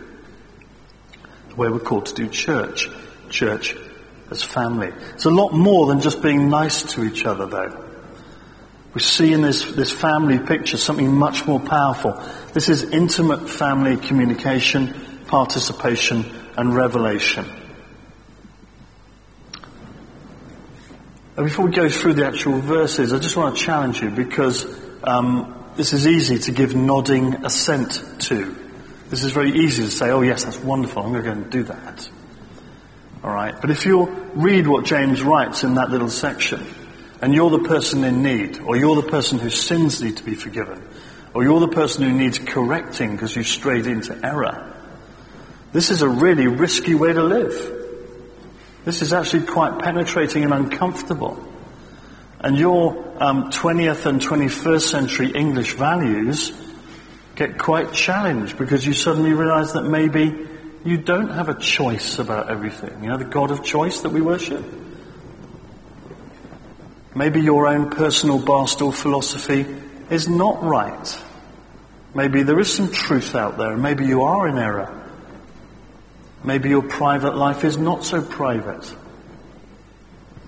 The 1.50 1.56
way 1.56 1.70
we're 1.70 1.80
called 1.80 2.08
to 2.08 2.14
do 2.16 2.28
church. 2.30 2.90
Church 3.30 3.76
as 4.32 4.42
family. 4.42 4.92
It's 5.14 5.26
a 5.26 5.30
lot 5.30 5.54
more 5.54 5.86
than 5.88 6.02
just 6.02 6.24
being 6.24 6.50
nice 6.50 6.82
to 6.94 7.04
each 7.04 7.26
other, 7.26 7.46
though. 7.46 7.91
We 8.94 9.00
see 9.00 9.32
in 9.32 9.42
this, 9.42 9.64
this 9.72 9.92
family 9.92 10.40
picture 10.40 10.78
something 10.78 11.12
much 11.14 11.46
more 11.48 11.60
powerful. 11.60 12.22
This 12.54 12.68
is 12.68 12.84
intimate 12.84 13.50
family 13.50 13.96
communication, 13.96 14.94
participation, 15.28 16.26
and 16.58 16.76
revelation. 16.76 17.46
And 21.38 21.46
before 21.46 21.66
we 21.66 21.72
go 21.72 21.88
through 21.88 22.16
the 22.16 22.28
actual 22.28 22.60
verses, 22.60 23.14
I 23.14 23.20
just 23.20 23.38
want 23.38 23.58
to 23.58 23.64
challenge 23.64 24.02
you 24.02 24.10
because 24.10 24.68
um, 25.06 25.56
this 25.78 25.94
is 25.94 26.06
easy 26.06 26.38
to 26.40 26.52
give 26.52 26.76
nodding 26.76 27.46
assent 27.46 28.04
to. 28.24 28.58
This 29.10 29.24
is 29.24 29.32
very 29.32 29.52
easy 29.52 29.84
to 29.84 29.90
say, 29.90 30.10
oh 30.10 30.22
yes, 30.22 30.44
that's 30.44 30.60
wonderful, 30.60 31.04
I'm 31.04 31.14
going 31.14 31.24
to 31.24 31.30
go 31.30 31.42
and 31.42 31.50
do 31.50 31.64
that. 31.64 32.10
Alright, 33.24 33.62
but 33.62 33.70
if 33.70 33.86
you 33.86 34.08
read 34.34 34.68
what 34.68 34.84
James 34.84 35.22
writes 35.22 35.64
in 35.64 35.76
that 35.76 35.90
little 35.90 36.10
section, 36.10 36.66
and 37.22 37.34
you're 37.34 37.52
the 37.52 37.60
person 37.60 38.04
in 38.04 38.24
need, 38.24 38.60
or 38.60 38.76
you're 38.76 38.96
the 38.96 39.10
person 39.10 39.40
whose 39.40 39.62
sins 39.62 40.02
need 40.02 40.18
to 40.18 40.24
be 40.24 40.36
forgiven, 40.36 40.88
or 41.34 41.44
you're 41.44 41.60
the 41.60 41.68
person 41.68 42.04
who 42.04 42.12
needs 42.12 42.40
correcting 42.40 43.12
because 43.12 43.36
you 43.36 43.44
strayed 43.44 43.88
into 43.88 44.20
error, 44.26 44.74
this 45.72 45.90
is 45.90 46.02
a 46.02 46.10
really 46.10 46.48
risky 46.48 46.96
way 46.96 47.14
to 47.14 47.24
live. 47.24 47.78
This 48.84 49.02
is 49.02 49.14
actually 49.14 49.46
quite 49.46 49.80
penetrating 49.80 50.44
and 50.44 50.54
uncomfortable. 50.54 51.48
And 52.40 52.58
your 52.58 52.98
um, 53.24 53.52
20th 53.52 54.08
and 54.08 54.20
21st 54.20 54.82
century 54.82 55.32
English 55.32 55.74
values 55.76 56.52
get 57.36 57.58
quite 57.58 57.94
challenged 57.94 58.58
because 58.58 58.86
you 58.86 58.94
suddenly 58.94 59.34
realize 59.34 59.74
that 59.74 59.84
maybe 59.84 60.48
you 60.84 60.98
don't 60.98 61.30
have 61.30 61.48
a 61.48 61.54
choice 61.54 62.18
about 62.18 62.50
everything. 62.50 63.04
You 63.04 63.10
know, 63.12 63.18
the 63.18 63.26
God 63.26 63.52
of 63.52 63.64
choice 63.64 64.02
that 64.02 64.10
we 64.10 64.22
worship. 64.22 64.66
Maybe 67.14 67.42
your 67.42 67.68
own 67.68 67.90
personal 67.90 68.40
Barstool 68.40 68.94
philosophy 68.94 69.66
is 70.10 70.30
not 70.30 70.64
right. 70.64 71.24
Maybe 72.14 72.44
there 72.44 72.60
is 72.60 72.74
some 72.74 72.92
truth 72.92 73.36
out 73.36 73.58
there, 73.58 73.74
and 73.74 73.82
maybe 73.82 74.06
you 74.06 74.24
are 74.24 74.48
in 74.48 74.58
error. 74.58 74.98
Maybe 76.44 76.70
your 76.70 76.82
private 76.82 77.36
life 77.36 77.64
is 77.64 77.78
not 77.78 78.04
so 78.04 78.22
private. 78.22 78.94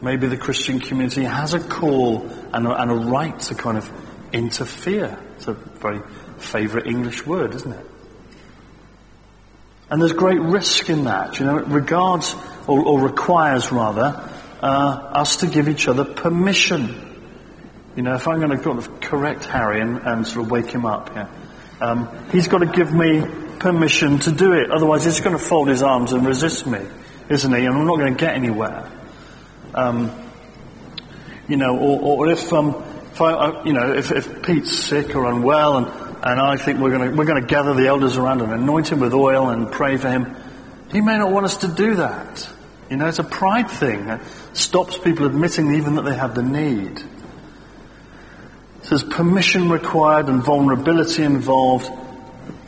Maybe 0.02 0.28
the 0.28 0.38
Christian 0.38 0.80
community 0.80 1.24
has 1.24 1.54
a 1.54 1.60
call 1.60 2.28
and 2.54 2.68
a, 2.68 2.82
and 2.82 2.92
a 2.92 2.96
right 2.96 3.40
to 3.42 3.56
kind 3.56 3.78
of 3.78 3.90
interfere. 4.34 5.18
It's 5.38 5.48
a 5.48 5.54
very 5.54 6.02
favourite 6.38 6.88
English 6.88 7.26
word, 7.26 7.54
isn't 7.56 7.72
it? 7.72 7.86
And 9.90 10.02
there's 10.02 10.14
great 10.14 10.42
risk 10.42 10.90
in 10.90 11.06
that. 11.06 11.40
You 11.40 11.46
know, 11.46 11.60
it 11.60 11.68
regards, 11.68 12.36
or, 12.68 12.84
or 12.84 13.00
requires 13.00 13.72
rather, 13.72 14.30
uh, 14.64 15.12
us 15.12 15.36
to 15.38 15.48
give 15.48 15.68
each 15.68 15.90
other 15.90 16.06
permission. 16.06 16.96
You 17.98 18.04
know, 18.04 18.16
if 18.16 18.28
I'm 18.30 18.40
going 18.40 18.58
to 18.58 18.64
kind 18.64 18.78
of 18.80 19.02
correct 19.02 19.44
Harry 19.46 19.82
and, 19.82 19.98
and 19.98 20.26
sort 20.26 20.46
of 20.46 20.52
wake 20.52 20.72
him 20.72 20.86
up, 20.86 21.12
yeah, 21.14 21.28
um, 21.82 22.08
he's 22.32 22.48
got 22.48 22.60
to 22.60 22.66
give 22.66 22.94
me 22.94 23.24
permission 23.60 24.20
to 24.20 24.32
do 24.32 24.54
it. 24.54 24.72
Otherwise, 24.72 25.04
he's 25.04 25.20
going 25.20 25.38
to 25.38 25.44
fold 25.44 25.68
his 25.68 25.84
arms 25.84 26.14
and 26.14 26.26
resist 26.26 26.66
me, 26.66 26.80
isn't 27.30 27.54
he? 27.54 27.66
And 27.66 27.76
I'm 27.76 27.86
not 27.86 27.98
going 27.98 28.14
to 28.16 28.20
get 28.20 28.36
anywhere. 28.36 28.90
Um, 29.76 30.12
you 31.50 31.58
know, 31.58 31.78
or, 31.78 32.26
or 32.26 32.32
if, 32.32 32.54
um, 32.54 32.70
if 33.12 33.20
I, 33.20 33.64
you 33.66 33.74
know, 33.74 33.94
if, 33.94 34.12
if 34.14 34.44
Pete's 34.44 34.72
sick 34.72 35.14
or 35.14 35.26
unwell, 35.26 35.78
and, 35.78 35.88
and 36.24 36.40
I 36.40 36.56
think 36.56 36.80
we're 36.80 36.98
going 36.98 37.12
to 37.12 37.18
we're 37.18 37.26
going 37.26 37.42
to 37.42 37.48
gather 37.48 37.74
the 37.74 37.88
elders 37.88 38.16
around 38.16 38.42
and 38.42 38.54
anoint 38.54 38.90
him 38.90 39.02
with 39.02 39.14
oil 39.14 39.50
and 39.50 39.70
pray 39.70 39.98
for 39.98 40.10
him, 40.10 40.38
he 40.90 41.02
may 41.02 41.18
not 41.18 41.32
want 41.32 41.46
us 41.46 41.58
to 41.58 41.68
do 41.68 41.96
that. 41.96 42.48
You 42.94 43.00
know, 43.00 43.08
it's 43.08 43.18
a 43.18 43.24
pride 43.24 43.72
thing. 43.72 44.06
that 44.06 44.22
stops 44.54 45.00
people 45.00 45.26
admitting 45.26 45.74
even 45.74 45.96
that 45.96 46.04
they 46.04 46.14
have 46.14 46.36
the 46.36 46.44
need. 46.44 47.00
So 48.84 48.90
there's 48.90 49.04
permission 49.04 49.68
required 49.68 50.28
and 50.28 50.44
vulnerability 50.44 51.24
involved 51.24 51.90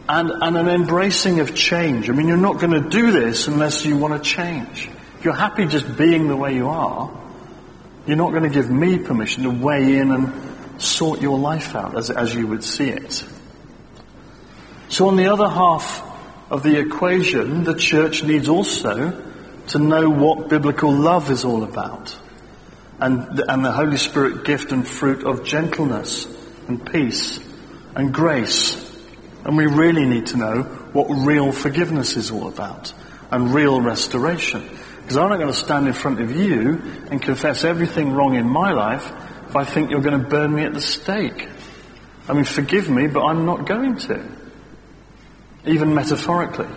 and, 0.09 0.31
and 0.31 0.57
an 0.57 0.67
embracing 0.67 1.41
of 1.41 1.53
change. 1.53 2.09
I 2.09 2.13
mean, 2.13 2.27
you're 2.27 2.37
not 2.37 2.59
going 2.59 2.71
to 2.71 2.89
do 2.89 3.11
this 3.11 3.47
unless 3.47 3.85
you 3.85 3.97
want 3.97 4.15
to 4.15 4.27
change. 4.27 4.89
If 5.19 5.25
you're 5.25 5.35
happy 5.35 5.67
just 5.67 5.95
being 5.95 6.27
the 6.27 6.35
way 6.35 6.55
you 6.55 6.69
are, 6.69 7.15
you're 8.07 8.17
not 8.17 8.31
going 8.31 8.41
to 8.41 8.49
give 8.49 8.71
me 8.71 8.97
permission 8.97 9.43
to 9.43 9.51
weigh 9.51 9.97
in 9.97 10.09
and 10.09 10.81
sort 10.81 11.21
your 11.21 11.37
life 11.37 11.75
out 11.75 11.95
as, 11.95 12.09
as 12.09 12.33
you 12.33 12.47
would 12.47 12.63
see 12.63 12.89
it. 12.89 13.23
So 14.89 15.07
on 15.07 15.17
the 15.17 15.27
other 15.27 15.47
half 15.47 16.03
of 16.49 16.63
the 16.63 16.79
equation, 16.79 17.63
the 17.63 17.75
church 17.75 18.23
needs 18.23 18.49
also 18.49 19.24
to 19.69 19.79
know 19.79 20.09
what 20.09 20.49
biblical 20.49 20.91
love 20.91 21.31
is 21.31 21.43
all 21.43 21.63
about. 21.63 22.17
And, 22.99 23.39
and 23.39 23.65
the 23.65 23.71
Holy 23.71 23.97
Spirit 23.97 24.45
gift 24.45 24.71
and 24.71 24.87
fruit 24.87 25.25
of 25.25 25.43
gentleness 25.43 26.27
and 26.67 26.85
peace 26.85 27.39
and 27.95 28.13
grace. 28.13 28.81
And 29.43 29.57
we 29.57 29.65
really 29.65 30.05
need 30.05 30.27
to 30.27 30.37
know 30.37 30.63
what 30.93 31.05
real 31.05 31.51
forgiveness 31.51 32.15
is 32.15 32.31
all 32.31 32.47
about 32.47 32.93
and 33.31 33.53
real 33.53 33.81
restoration. 33.81 34.67
Because 35.01 35.17
I'm 35.17 35.29
not 35.29 35.37
going 35.37 35.51
to 35.51 35.53
stand 35.53 35.87
in 35.87 35.93
front 35.93 36.21
of 36.21 36.31
you 36.31 36.81
and 37.11 37.21
confess 37.21 37.63
everything 37.63 38.13
wrong 38.13 38.35
in 38.35 38.47
my 38.47 38.71
life 38.71 39.11
if 39.49 39.55
I 39.55 39.63
think 39.65 39.91
you're 39.91 40.01
going 40.01 40.21
to 40.21 40.29
burn 40.29 40.53
me 40.53 40.63
at 40.63 40.73
the 40.73 40.81
stake. 40.81 41.47
I 42.27 42.33
mean, 42.33 42.45
forgive 42.45 42.89
me, 42.89 43.07
but 43.07 43.23
I'm 43.23 43.45
not 43.45 43.67
going 43.67 43.97
to. 43.97 44.25
Even 45.65 45.93
metaphorically. 45.93 46.67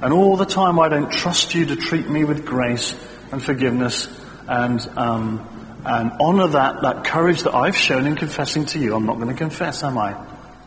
And 0.00 0.12
all 0.12 0.36
the 0.36 0.46
time 0.46 0.78
I 0.78 0.88
don't 0.88 1.10
trust 1.12 1.54
you 1.54 1.66
to 1.66 1.76
treat 1.76 2.08
me 2.08 2.22
with 2.22 2.46
grace 2.46 2.94
and 3.32 3.42
forgiveness 3.42 4.08
and, 4.46 4.80
um, 4.96 5.80
and 5.84 6.12
honor 6.20 6.46
that, 6.48 6.82
that 6.82 7.04
courage 7.04 7.42
that 7.42 7.54
I've 7.54 7.76
shown 7.76 8.06
in 8.06 8.14
confessing 8.14 8.66
to 8.66 8.78
you. 8.78 8.94
I'm 8.94 9.06
not 9.06 9.16
going 9.16 9.28
to 9.28 9.34
confess, 9.34 9.82
am 9.82 9.98
I? 9.98 10.14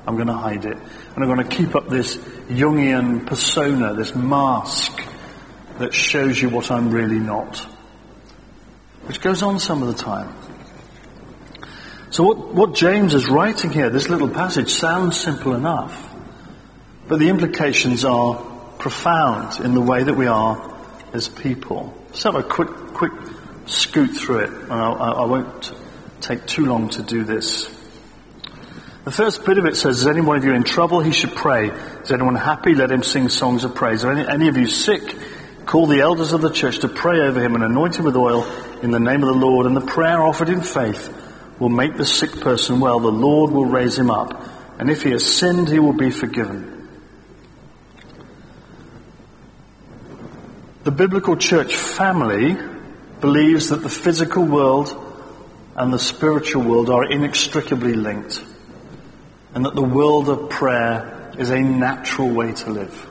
I'm 0.06 0.16
going 0.16 0.28
to 0.28 0.34
hide 0.34 0.66
it. 0.66 0.78
And 0.78 1.24
I'm 1.24 1.34
going 1.34 1.48
to 1.48 1.56
keep 1.56 1.76
up 1.76 1.88
this 1.88 2.18
Jungian 2.18 3.26
persona, 3.26 3.94
this 3.94 4.14
mask 4.14 5.02
that 5.78 5.94
shows 5.94 6.42
you 6.42 6.50
what 6.50 6.70
I'm 6.70 6.92
really 6.92 7.20
not. 7.20 7.58
Which 9.06 9.22
goes 9.22 9.42
on 9.44 9.60
some 9.60 9.82
of 9.82 9.88
the 9.88 10.04
time. 10.04 10.36
So 12.10 12.24
what, 12.24 12.54
what 12.54 12.76
James 12.76 13.14
is 13.14 13.30
writing 13.30 13.72
here, 13.72 13.90
this 13.90 14.10
little 14.10 14.30
passage, 14.30 14.70
sounds 14.70 15.18
simple 15.18 15.54
enough. 15.54 16.14
But 17.08 17.20
the 17.20 17.30
implications 17.30 18.04
are 18.04 18.50
profound 18.82 19.64
in 19.64 19.76
the 19.76 19.82
way 19.82 20.04
that 20.04 20.16
we 20.16 20.26
are 20.26 20.76
as 21.14 21.30
people. 21.30 21.96
Let's 22.08 22.24
have 22.24 22.36
a 22.36 22.44
quick, 22.44 22.70
quick 22.94 23.14
scoot 23.68 24.18
through 24.18 24.40
it. 24.40 24.50
And 24.50 24.74
I, 24.74 24.92
I 24.92 25.26
won't 25.26 25.72
take 26.20 26.46
too 26.48 26.66
long 26.66 26.90
to 26.90 27.04
do 27.04 27.24
this. 27.24 27.70
The 29.04 29.12
first 29.12 29.46
bit 29.46 29.60
of 29.60 29.66
it 29.66 29.78
says, 29.78 30.00
is 30.00 30.08
any 30.08 30.22
one 30.22 30.38
of 30.38 30.44
you 30.44 30.54
in 30.54 30.64
trouble? 30.64 31.00
He 31.00 31.12
should 31.12 31.36
pray. 31.36 31.70
Is 31.70 32.12
anyone 32.12 32.36
happy? 32.36 32.74
Let 32.74 32.92
him 32.92 33.04
sing 33.04 33.30
songs 33.30 33.64
of 33.64 33.76
praise. 33.76 34.04
Are 34.04 34.12
any, 34.12 34.28
any 34.28 34.48
of 34.48 34.58
you 34.58 34.66
sick? 34.66 35.16
Call 35.66 35.86
the 35.86 36.02
elders 36.02 36.34
of 36.34 36.42
the 36.42 36.50
church 36.50 36.80
to 36.80 36.88
pray 36.88 37.22
over 37.22 37.40
him 37.40 37.54
and 37.54 37.64
anoint 37.64 37.98
him 37.98 38.06
with 38.06 38.16
oil 38.16 38.46
in 38.82 38.90
the 38.90 39.00
name 39.00 39.22
of 39.24 39.30
the 39.30 39.40
Lord. 39.40 39.68
And 39.68 39.78
the 39.78 39.82
prayer 39.82 40.22
offered 40.22 40.50
in 40.50 40.62
faith 40.62 41.16
will 41.60 41.70
make 41.70 41.98
the 41.98 42.06
sick 42.06 42.42
person 42.42 42.80
well. 42.80 43.00
The 43.00 43.12
Lord 43.12 43.52
will 43.52 43.66
raise 43.66 43.98
him 43.98 44.10
up. 44.10 44.44
And 44.80 44.90
if 44.90 45.04
he 45.04 45.12
has 45.12 45.24
sinned, 45.24 45.70
he 45.70 45.80
will 45.80 45.94
be 45.94 46.10
forgiven. 46.10 46.81
The 50.84 50.92
biblical 50.92 51.36
church 51.36 51.76
family 51.76 52.58
believes 53.20 53.70
that 53.70 53.84
the 53.84 53.90
physical 53.90 54.44
world 54.44 54.90
and 55.76 55.94
the 55.94 56.00
spiritual 56.00 56.64
world 56.64 56.90
are 56.90 57.06
inextricably 57.06 57.94
linked 57.94 58.44
and 59.54 59.66
that 59.66 59.76
the 59.76 59.84
world 59.84 60.28
of 60.28 60.50
prayer 60.50 61.32
is 61.38 61.52
a 61.52 61.60
natural 61.60 62.30
way 62.30 62.54
to 62.54 62.72
live. 62.72 63.10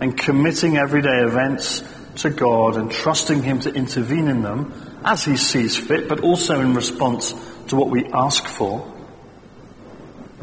And 0.00 0.16
committing 0.16 0.78
everyday 0.78 1.22
events 1.22 1.84
to 2.16 2.30
God 2.30 2.76
and 2.76 2.90
trusting 2.90 3.42
Him 3.42 3.60
to 3.60 3.72
intervene 3.74 4.28
in 4.28 4.40
them 4.40 4.72
as 5.04 5.22
He 5.22 5.36
sees 5.36 5.76
fit, 5.76 6.08
but 6.08 6.20
also 6.20 6.60
in 6.60 6.72
response 6.74 7.34
to 7.68 7.76
what 7.76 7.90
we 7.90 8.06
ask 8.06 8.46
for, 8.46 8.90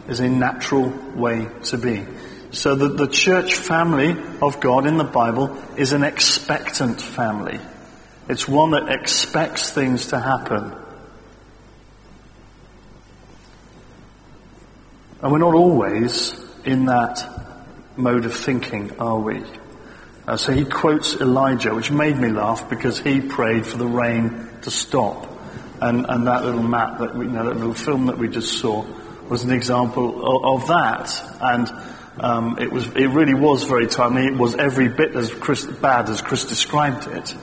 is 0.08 0.20
a 0.20 0.30
natural 0.30 0.90
way 1.16 1.48
to 1.64 1.78
be. 1.80 2.06
So 2.54 2.76
that 2.76 2.98
the 2.98 3.08
church 3.08 3.56
family 3.56 4.16
of 4.42 4.62
God 4.62 4.88
in 4.88 4.98
the 4.98 5.04
Bible 5.04 5.62
is 5.76 5.92
an 5.92 6.04
expectant 6.04 7.02
family. 7.02 7.60
It's 8.30 8.48
one 8.48 8.72
that 8.72 8.90
expects 8.90 9.72
things 9.72 10.08
to 10.08 10.20
happen 10.20 10.74
And 15.24 15.32
we're 15.32 15.38
not 15.38 15.56
always 15.56 16.38
in 16.66 16.88
that 16.88 17.26
mode 17.96 18.26
of 18.26 18.36
thinking, 18.36 19.00
are 19.00 19.18
we? 19.18 19.42
Uh, 20.28 20.36
so 20.36 20.52
he 20.52 20.66
quotes 20.66 21.16
Elijah, 21.16 21.74
which 21.74 21.90
made 21.90 22.18
me 22.18 22.28
laugh 22.28 22.70
because 22.70 23.00
he 23.00 23.22
prayed 23.22 23.66
for 23.66 23.78
the 23.78 23.88
rain 23.88 24.50
to 24.64 24.70
stop. 24.70 25.30
And, 25.82 26.06
and 26.10 26.28
that 26.28 26.44
little 26.44 26.62
map, 26.62 27.00
that 27.00 27.16
you 27.16 27.24
know, 27.24 27.46
that 27.46 27.56
little 27.56 27.74
film 27.74 28.08
that 28.08 28.18
we 28.18 28.28
just 28.28 28.60
saw, 28.60 28.86
was 29.30 29.46
an 29.46 29.52
example 29.52 30.10
of, 30.10 30.62
of 30.62 30.68
that. 30.68 31.38
And 31.40 31.72
um, 32.20 32.58
it 32.60 32.72
was, 32.72 32.88
it 32.88 33.08
really 33.08 33.34
was 33.34 33.64
very 33.64 33.88
timely. 33.88 34.28
It 34.28 34.38
was 34.38 34.56
every 34.56 34.88
bit 34.88 35.16
as 35.16 35.34
Chris, 35.34 35.66
bad 35.66 36.10
as 36.10 36.22
Chris 36.22 36.44
described 36.46 37.08
it. 37.08 37.36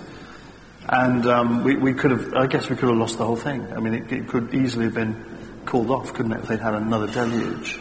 And 0.88 1.26
um, 1.26 1.64
we, 1.64 1.76
we 1.76 1.94
could 1.94 2.10
have, 2.10 2.34
I 2.34 2.46
guess 2.46 2.68
we 2.68 2.76
could 2.76 2.88
have 2.88 2.98
lost 2.98 3.18
the 3.18 3.24
whole 3.24 3.36
thing. 3.36 3.72
I 3.72 3.80
mean, 3.80 3.94
it, 3.94 4.12
it 4.12 4.28
could 4.28 4.54
easily 4.54 4.86
have 4.86 4.94
been 4.94 5.24
called 5.64 5.90
off, 5.90 6.12
couldn't 6.12 6.32
it, 6.32 6.40
if 6.40 6.48
they'd 6.48 6.60
had 6.60 6.74
another 6.74 7.06
deluge? 7.06 7.78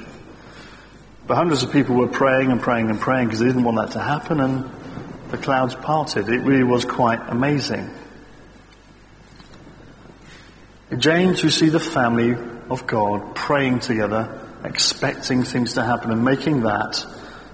But 1.26 1.36
hundreds 1.36 1.64
of 1.64 1.72
people 1.72 1.96
were 1.96 2.08
praying 2.08 2.52
and 2.52 2.62
praying 2.62 2.90
and 2.90 3.00
praying 3.00 3.28
because 3.28 3.40
they 3.40 3.46
didn't 3.46 3.64
want 3.64 3.78
that 3.78 3.92
to 3.92 4.00
happen, 4.00 4.40
and 4.40 4.70
the 5.30 5.38
clouds 5.38 5.76
parted. 5.76 6.28
It 6.28 6.40
really 6.40 6.64
was 6.64 6.86
quite 6.86 7.20
amazing. 7.28 7.90
In 10.90 11.00
James, 11.00 11.44
we 11.44 11.52
see 11.52 11.70
the 11.70 11.80
family 11.80 12.36
of 12.70 12.88
God 12.88 13.36
praying 13.36 13.82
together, 13.82 14.49
expecting 14.64 15.44
things 15.44 15.74
to 15.74 15.84
happen, 15.84 16.12
and 16.12 16.24
making 16.24 16.62
that 16.62 17.06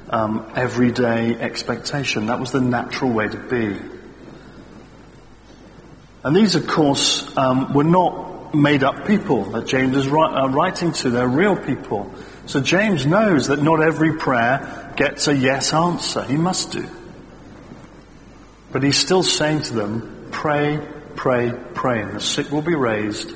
um, 0.09 0.51
everyday 0.55 1.35
expectation. 1.35 2.27
That 2.27 2.39
was 2.39 2.51
the 2.51 2.61
natural 2.61 3.11
way 3.11 3.27
to 3.27 3.37
be. 3.37 3.79
And 6.23 6.35
these, 6.35 6.55
of 6.55 6.67
course, 6.67 7.35
um, 7.37 7.73
were 7.73 7.83
not 7.83 8.55
made 8.55 8.83
up 8.83 9.05
people 9.05 9.43
that 9.51 9.67
James 9.67 9.95
is 9.95 10.07
uh, 10.07 10.49
writing 10.49 10.91
to. 10.93 11.09
They're 11.09 11.27
real 11.27 11.55
people. 11.55 12.11
So 12.47 12.61
James 12.61 13.05
knows 13.05 13.47
that 13.47 13.61
not 13.61 13.81
every 13.81 14.17
prayer 14.17 14.93
gets 14.95 15.27
a 15.27 15.35
yes 15.35 15.73
answer. 15.73 16.23
He 16.23 16.37
must 16.37 16.71
do. 16.71 16.87
But 18.71 18.83
he's 18.83 18.97
still 18.97 19.23
saying 19.23 19.63
to 19.63 19.73
them, 19.73 20.29
pray, 20.31 20.79
pray, 21.15 21.53
pray, 21.73 22.01
and 22.01 22.13
the 22.13 22.19
sick 22.19 22.51
will 22.51 22.61
be 22.61 22.75
raised 22.75 23.31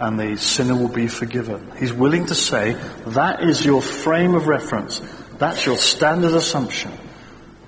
and 0.00 0.18
the 0.18 0.36
sinner 0.36 0.74
will 0.74 0.88
be 0.88 1.08
forgiven. 1.08 1.70
He's 1.78 1.92
willing 1.92 2.26
to 2.26 2.34
say, 2.34 2.72
that 3.08 3.42
is 3.42 3.64
your 3.64 3.82
frame 3.82 4.34
of 4.34 4.46
reference. 4.46 5.00
That's 5.36 5.66
your 5.66 5.76
standard 5.76 6.32
assumption. 6.32 6.90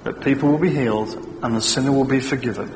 That 0.05 0.23
people 0.23 0.51
will 0.51 0.59
be 0.59 0.71
healed 0.71 1.14
and 1.42 1.55
the 1.55 1.61
sinner 1.61 1.92
will 1.92 2.07
be 2.07 2.21
forgiven. 2.21 2.75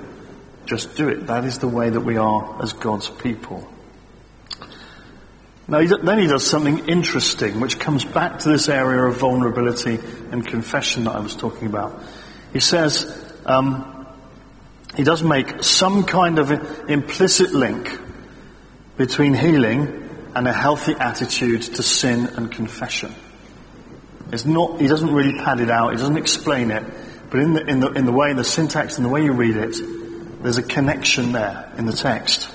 Just 0.67 0.95
do 0.95 1.09
it. 1.09 1.29
That 1.29 1.45
is 1.45 1.59
the 1.59 1.69
way 1.69 1.89
that 1.89 2.01
we 2.01 2.19
are 2.19 2.63
as 2.63 2.75
God's 2.75 3.09
people. 3.09 3.67
Now, 5.69 5.85
then 5.85 6.19
he 6.19 6.27
does 6.27 6.47
something 6.47 6.87
interesting, 6.87 7.59
which 7.59 7.81
comes 7.81 8.05
back 8.05 8.41
to 8.41 8.51
this 8.51 8.69
area 8.69 9.03
of 9.05 9.17
vulnerability 9.17 9.99
and 10.31 10.47
confession 10.47 11.05
that 11.05 11.17
I 11.17 11.21
was 11.21 11.35
talking 11.35 11.67
about. 11.67 12.01
He 12.53 12.61
says, 12.61 13.35
um, 13.47 14.07
he 14.95 15.03
does 15.03 15.23
make 15.23 15.65
some 15.65 16.05
kind 16.05 16.39
of 16.39 16.51
implicit 16.91 17.53
link 17.53 18.01
between 18.97 19.35
healing 19.35 20.31
and 20.35 20.47
a 20.47 20.53
healthy 20.53 20.95
attitude 20.95 21.63
to 21.63 21.83
sin 21.83 22.27
and 22.37 22.51
confession. 22.51 23.15
It's 24.33 24.45
not, 24.45 24.81
he 24.81 24.87
doesn't 24.87 25.13
really 25.13 25.39
pad 25.39 25.61
it 25.61 25.71
out, 25.71 25.93
he 25.93 25.97
doesn't 25.97 26.17
explain 26.17 26.71
it, 26.71 26.85
but 27.31 27.41
in 27.41 27.55
the, 27.55 27.67
in 27.67 27.81
the, 27.81 27.91
in 27.93 28.05
the 28.07 28.13
way, 28.13 28.33
the 28.33 28.45
syntax 28.45 28.97
and 28.97 29.05
the 29.05 29.09
way 29.09 29.25
you 29.25 29.33
read 29.33 29.57
it, 29.57 29.77
there's 30.43 30.59
a 30.59 30.63
connection 30.63 31.33
there 31.33 31.73
in 31.77 31.87
the 31.87 31.93
text. 31.93 32.51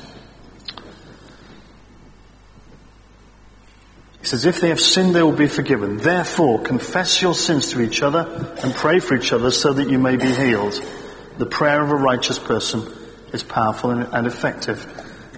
He 4.21 4.27
says, 4.27 4.45
if 4.45 4.62
they 4.62 4.69
have 4.69 4.80
sinned, 4.80 5.15
they 5.15 5.23
will 5.23 5.32
be 5.32 5.47
forgiven. 5.47 5.97
Therefore, 5.97 6.62
confess 6.62 7.21
your 7.21 7.34
sins 7.34 7.71
to 7.71 7.82
each 7.82 8.04
other 8.04 8.56
and 8.63 8.73
pray 8.73 8.99
for 8.99 9.15
each 9.15 9.34
other 9.34 9.49
so 9.49 9.73
that 9.73 9.89
you 9.89 9.97
may 9.97 10.15
be 10.15 10.32
healed. 10.32 10.80
The 11.38 11.47
prayer 11.47 11.82
of 11.82 11.89
a 11.89 11.95
righteous 11.95 12.38
person 12.38 12.84
is 13.34 13.43
powerful 13.43 13.89
and 13.89 14.27
effective. 14.27 14.86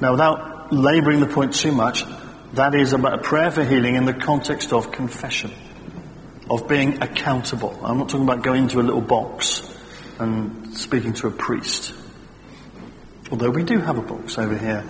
Now, 0.01 0.11
without 0.11 0.52
laboring 0.81 1.19
the 1.19 1.27
point 1.27 1.53
too 1.53 1.71
much, 1.71 2.05
that 2.53 2.75
is 2.75 2.93
about 2.93 3.13
a 3.13 3.17
prayer 3.17 3.51
for 3.51 3.63
healing 3.63 3.95
in 3.95 4.05
the 4.05 4.13
context 4.13 4.73
of 4.73 4.91
confession, 4.91 5.51
of 6.49 6.67
being 6.67 7.01
accountable. 7.01 7.79
I'm 7.83 7.97
not 7.97 8.09
talking 8.09 8.25
about 8.25 8.43
going 8.43 8.63
into 8.63 8.79
a 8.79 8.83
little 8.83 9.01
box 9.01 9.69
and 10.19 10.77
speaking 10.77 11.13
to 11.13 11.27
a 11.27 11.31
priest. 11.31 11.93
Although 13.31 13.49
we 13.49 13.63
do 13.63 13.79
have 13.79 13.97
a 13.97 14.01
box 14.01 14.37
over 14.37 14.57
here, 14.57 14.83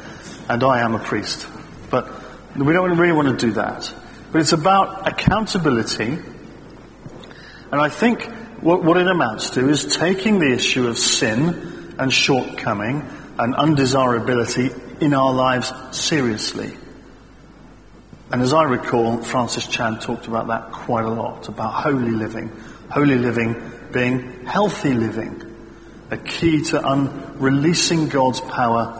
and 0.49 0.63
I 0.63 0.81
am 0.81 0.95
a 0.95 0.99
priest. 0.99 1.47
But 1.89 2.11
we 2.57 2.73
don't 2.73 2.97
really 2.97 3.13
want 3.13 3.39
to 3.39 3.45
do 3.45 3.53
that. 3.53 3.93
But 4.31 4.41
it's 4.41 4.51
about 4.51 5.07
accountability. 5.07 6.17
And 7.71 7.81
I 7.81 7.89
think 7.89 8.23
what, 8.61 8.83
what 8.83 8.97
it 8.97 9.07
amounts 9.07 9.51
to 9.51 9.69
is 9.69 9.95
taking 9.95 10.39
the 10.39 10.51
issue 10.53 10.87
of 10.87 10.97
sin 10.97 11.95
and 11.97 12.11
shortcoming 12.11 13.07
and 13.39 13.55
undesirability 13.55 14.69
in 15.03 15.13
our 15.13 15.33
lives 15.33 15.71
seriously. 15.91 16.73
And 18.31 18.41
as 18.41 18.53
I 18.53 18.63
recall, 18.63 19.21
Francis 19.21 19.67
Chan 19.67 19.99
talked 19.99 20.27
about 20.27 20.47
that 20.47 20.71
quite 20.71 21.05
a 21.05 21.11
lot, 21.11 21.47
about 21.49 21.73
holy 21.73 22.11
living. 22.11 22.51
Holy 22.89 23.17
living 23.17 23.61
being 23.91 24.45
healthy 24.45 24.93
living. 24.93 25.43
A 26.09 26.17
key 26.17 26.63
to 26.65 26.83
un- 26.85 27.37
releasing 27.37 28.09
God's 28.09 28.41
power 28.41 28.99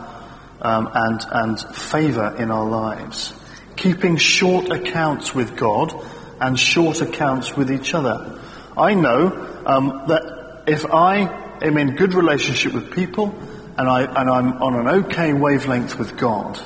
um, 0.60 0.88
and, 0.94 1.20
and 1.30 1.60
favour 1.76 2.36
in 2.38 2.50
our 2.50 2.66
lives 2.66 3.34
keeping 3.76 4.16
short 4.16 4.70
accounts 4.70 5.34
with 5.34 5.56
God 5.56 5.94
and 6.40 6.58
short 6.58 7.00
accounts 7.00 7.56
with 7.56 7.70
each 7.70 7.94
other. 7.94 8.40
I 8.76 8.94
know 8.94 9.62
um, 9.66 10.04
that 10.08 10.64
if 10.66 10.86
I 10.86 11.18
am 11.62 11.78
in 11.78 11.96
good 11.96 12.14
relationship 12.14 12.72
with 12.72 12.92
people 12.92 13.34
and, 13.76 13.88
I, 13.88 14.02
and 14.02 14.30
I'm 14.30 14.62
on 14.62 14.74
an 14.74 14.88
okay 15.04 15.32
wavelength 15.32 15.98
with 15.98 16.16
God, 16.16 16.60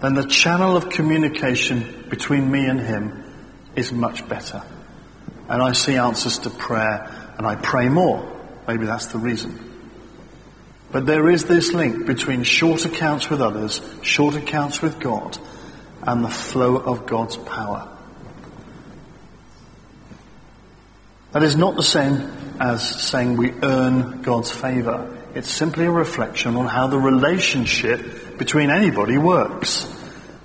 then 0.00 0.14
the 0.14 0.26
channel 0.26 0.76
of 0.76 0.90
communication 0.90 2.06
between 2.08 2.50
me 2.50 2.66
and 2.66 2.80
Him 2.80 3.24
is 3.76 3.92
much 3.92 4.28
better. 4.28 4.62
And 5.48 5.62
I 5.62 5.72
see 5.72 5.96
answers 5.96 6.38
to 6.40 6.50
prayer 6.50 7.34
and 7.38 7.46
I 7.46 7.56
pray 7.56 7.88
more. 7.88 8.28
Maybe 8.66 8.86
that's 8.86 9.06
the 9.06 9.18
reason. 9.18 9.70
But 10.90 11.06
there 11.06 11.30
is 11.30 11.44
this 11.44 11.72
link 11.72 12.06
between 12.06 12.42
short 12.42 12.84
accounts 12.84 13.30
with 13.30 13.40
others, 13.40 13.80
short 14.02 14.34
accounts 14.34 14.82
with 14.82 15.00
God, 15.00 15.38
and 16.02 16.24
the 16.24 16.28
flow 16.28 16.76
of 16.76 17.06
God's 17.06 17.36
power. 17.36 17.88
That 21.32 21.42
is 21.42 21.56
not 21.56 21.76
the 21.76 21.82
same 21.82 22.30
as 22.62 22.88
saying 22.88 23.36
we 23.36 23.52
earn 23.64 24.22
God's 24.22 24.52
favor. 24.52 25.18
It's 25.34 25.50
simply 25.50 25.86
a 25.86 25.90
reflection 25.90 26.54
on 26.54 26.66
how 26.66 26.86
the 26.86 26.98
relationship 26.98 28.38
between 28.38 28.70
anybody 28.70 29.18
works. 29.18 29.82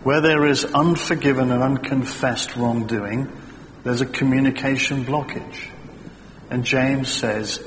Where 0.02 0.20
there 0.20 0.48
is 0.48 0.66
unforgiven 0.66 1.52
and 1.52 1.62
unconfessed 1.62 2.56
wrongdoing, 2.56 3.32
there's 3.84 4.02
a 4.02 4.06
communication 4.08 5.06
blockage. 5.06 5.68
And 6.50 6.64
James 6.64 7.08
says, 7.14 7.64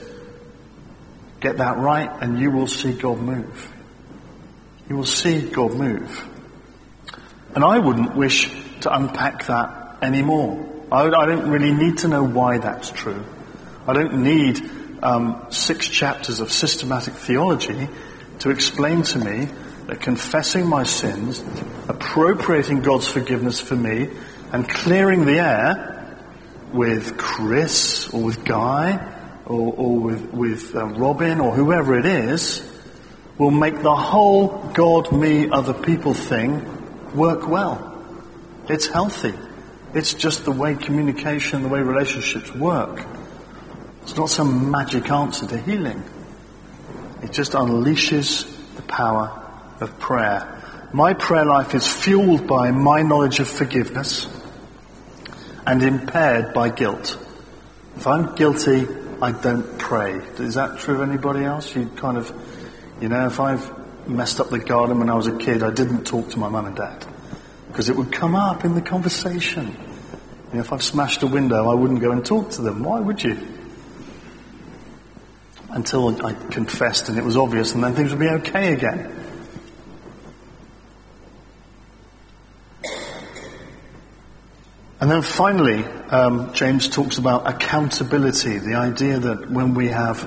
get 1.38 1.58
that 1.58 1.78
right 1.78 2.10
and 2.20 2.40
you 2.40 2.50
will 2.50 2.66
see 2.66 2.92
God 2.92 3.20
move. 3.20 3.72
You 4.88 4.96
will 4.96 5.04
see 5.04 5.48
God 5.48 5.74
move. 5.74 6.28
And 7.54 7.62
I 7.62 7.78
wouldn't 7.78 8.16
wish 8.16 8.50
to 8.80 8.92
unpack 8.92 9.46
that 9.46 9.98
anymore. 10.02 10.66
I, 10.90 11.04
I 11.04 11.26
don't 11.26 11.50
really 11.50 11.70
need 11.70 11.98
to 11.98 12.08
know 12.08 12.24
why 12.24 12.58
that's 12.58 12.90
true. 12.90 13.24
I 13.90 13.92
don't 13.92 14.22
need 14.22 14.60
um, 15.02 15.46
six 15.50 15.88
chapters 15.88 16.38
of 16.38 16.52
systematic 16.52 17.14
theology 17.14 17.88
to 18.38 18.50
explain 18.50 19.02
to 19.02 19.18
me 19.18 19.48
that 19.88 20.00
confessing 20.00 20.68
my 20.68 20.84
sins, 20.84 21.42
appropriating 21.88 22.82
God's 22.82 23.08
forgiveness 23.08 23.60
for 23.60 23.74
me, 23.74 24.08
and 24.52 24.68
clearing 24.68 25.24
the 25.24 25.40
air 25.40 26.16
with 26.72 27.18
Chris 27.18 28.08
or 28.14 28.22
with 28.22 28.44
Guy 28.44 28.96
or, 29.44 29.74
or 29.74 29.98
with, 29.98 30.32
with 30.32 30.76
uh, 30.76 30.86
Robin 30.86 31.40
or 31.40 31.52
whoever 31.52 31.98
it 31.98 32.06
is 32.06 32.64
will 33.38 33.50
make 33.50 33.82
the 33.82 33.96
whole 33.96 34.70
God, 34.72 35.10
me, 35.10 35.50
other 35.50 35.74
people 35.74 36.14
thing 36.14 37.16
work 37.16 37.48
well. 37.48 38.04
It's 38.68 38.86
healthy. 38.86 39.34
It's 39.94 40.14
just 40.14 40.44
the 40.44 40.52
way 40.52 40.76
communication, 40.76 41.62
the 41.62 41.68
way 41.68 41.80
relationships 41.80 42.54
work. 42.54 43.04
It's 44.02 44.16
not 44.16 44.30
some 44.30 44.70
magic 44.70 45.10
answer 45.10 45.46
to 45.46 45.58
healing. 45.58 46.02
It 47.22 47.32
just 47.32 47.52
unleashes 47.52 48.46
the 48.76 48.82
power 48.82 49.40
of 49.80 49.98
prayer. 49.98 50.88
My 50.92 51.14
prayer 51.14 51.44
life 51.44 51.74
is 51.74 51.86
fueled 51.86 52.46
by 52.46 52.70
my 52.70 53.02
knowledge 53.02 53.40
of 53.40 53.48
forgiveness 53.48 54.26
and 55.66 55.82
impaired 55.82 56.52
by 56.52 56.70
guilt. 56.70 57.16
If 57.96 58.06
I'm 58.06 58.34
guilty, 58.34 58.86
I 59.22 59.32
don't 59.32 59.78
pray. 59.78 60.14
Is 60.38 60.54
that 60.54 60.78
true 60.78 61.02
of 61.02 61.08
anybody 61.08 61.44
else? 61.44 61.74
You 61.76 61.86
kind 61.96 62.16
of, 62.16 62.32
you 63.00 63.08
know, 63.08 63.26
if 63.26 63.38
I've 63.38 64.08
messed 64.08 64.40
up 64.40 64.48
the 64.48 64.58
garden 64.58 64.98
when 64.98 65.10
I 65.10 65.14
was 65.14 65.26
a 65.26 65.36
kid, 65.36 65.62
I 65.62 65.70
didn't 65.70 66.04
talk 66.04 66.30
to 66.30 66.38
my 66.38 66.48
mum 66.48 66.66
and 66.66 66.76
dad 66.76 67.06
because 67.68 67.88
it 67.88 67.96
would 67.96 68.10
come 68.10 68.34
up 68.34 68.64
in 68.64 68.74
the 68.74 68.80
conversation. 68.80 69.68
You 70.48 70.54
know, 70.54 70.60
if 70.60 70.72
I've 70.72 70.82
smashed 70.82 71.22
a 71.22 71.26
window, 71.26 71.68
I 71.68 71.74
wouldn't 71.74 72.00
go 72.00 72.10
and 72.10 72.24
talk 72.24 72.50
to 72.52 72.62
them. 72.62 72.82
Why 72.82 72.98
would 72.98 73.22
you? 73.22 73.36
Until 75.72 76.24
I 76.26 76.32
confessed 76.32 77.08
and 77.08 77.16
it 77.16 77.24
was 77.24 77.36
obvious, 77.36 77.72
and 77.72 77.82
then 77.82 77.94
things 77.94 78.10
would 78.10 78.18
be 78.18 78.28
okay 78.28 78.72
again. 78.72 79.20
And 85.00 85.10
then 85.10 85.22
finally, 85.22 85.82
um, 86.10 86.52
James 86.52 86.88
talks 86.88 87.16
about 87.16 87.48
accountability, 87.48 88.58
the 88.58 88.74
idea 88.74 89.18
that 89.18 89.50
when 89.50 89.72
we 89.72 89.88
have 89.88 90.20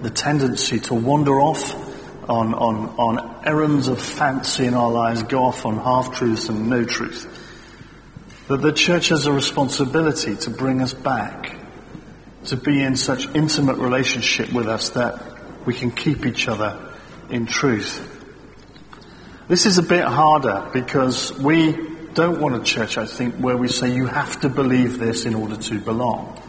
the 0.00 0.08
tendency 0.08 0.80
to 0.80 0.94
wander 0.94 1.38
off 1.40 1.74
on, 2.30 2.54
on, 2.54 2.88
on 2.96 3.44
errands 3.44 3.88
of 3.88 4.00
fancy 4.00 4.64
in 4.64 4.72
our 4.72 4.90
lives, 4.90 5.22
go 5.24 5.44
off 5.44 5.66
on 5.66 5.76
half-truths 5.76 6.48
and 6.48 6.70
no 6.70 6.84
truth, 6.84 7.28
that 8.48 8.62
the 8.62 8.72
church 8.72 9.08
has 9.08 9.26
a 9.26 9.32
responsibility 9.32 10.36
to 10.36 10.50
bring 10.50 10.80
us 10.80 10.94
back, 10.94 11.58
to 12.46 12.56
be 12.56 12.82
in 12.82 12.96
such 12.96 13.26
intimate 13.34 13.76
relationship 13.76 14.52
with 14.52 14.68
us 14.68 14.90
that 14.90 15.20
we 15.66 15.74
can 15.74 15.90
keep 15.90 16.26
each 16.26 16.48
other 16.48 16.92
in 17.30 17.46
truth. 17.46 18.12
This 19.48 19.66
is 19.66 19.78
a 19.78 19.82
bit 19.82 20.04
harder 20.04 20.68
because 20.72 21.36
we 21.38 21.72
don't 22.14 22.40
want 22.40 22.56
a 22.56 22.62
church, 22.64 22.98
I 22.98 23.06
think, 23.06 23.36
where 23.36 23.56
we 23.56 23.68
say 23.68 23.94
you 23.94 24.06
have 24.06 24.40
to 24.40 24.48
believe 24.48 24.98
this 24.98 25.24
in 25.26 25.34
order 25.34 25.56
to 25.56 25.80
belong. 25.80 26.40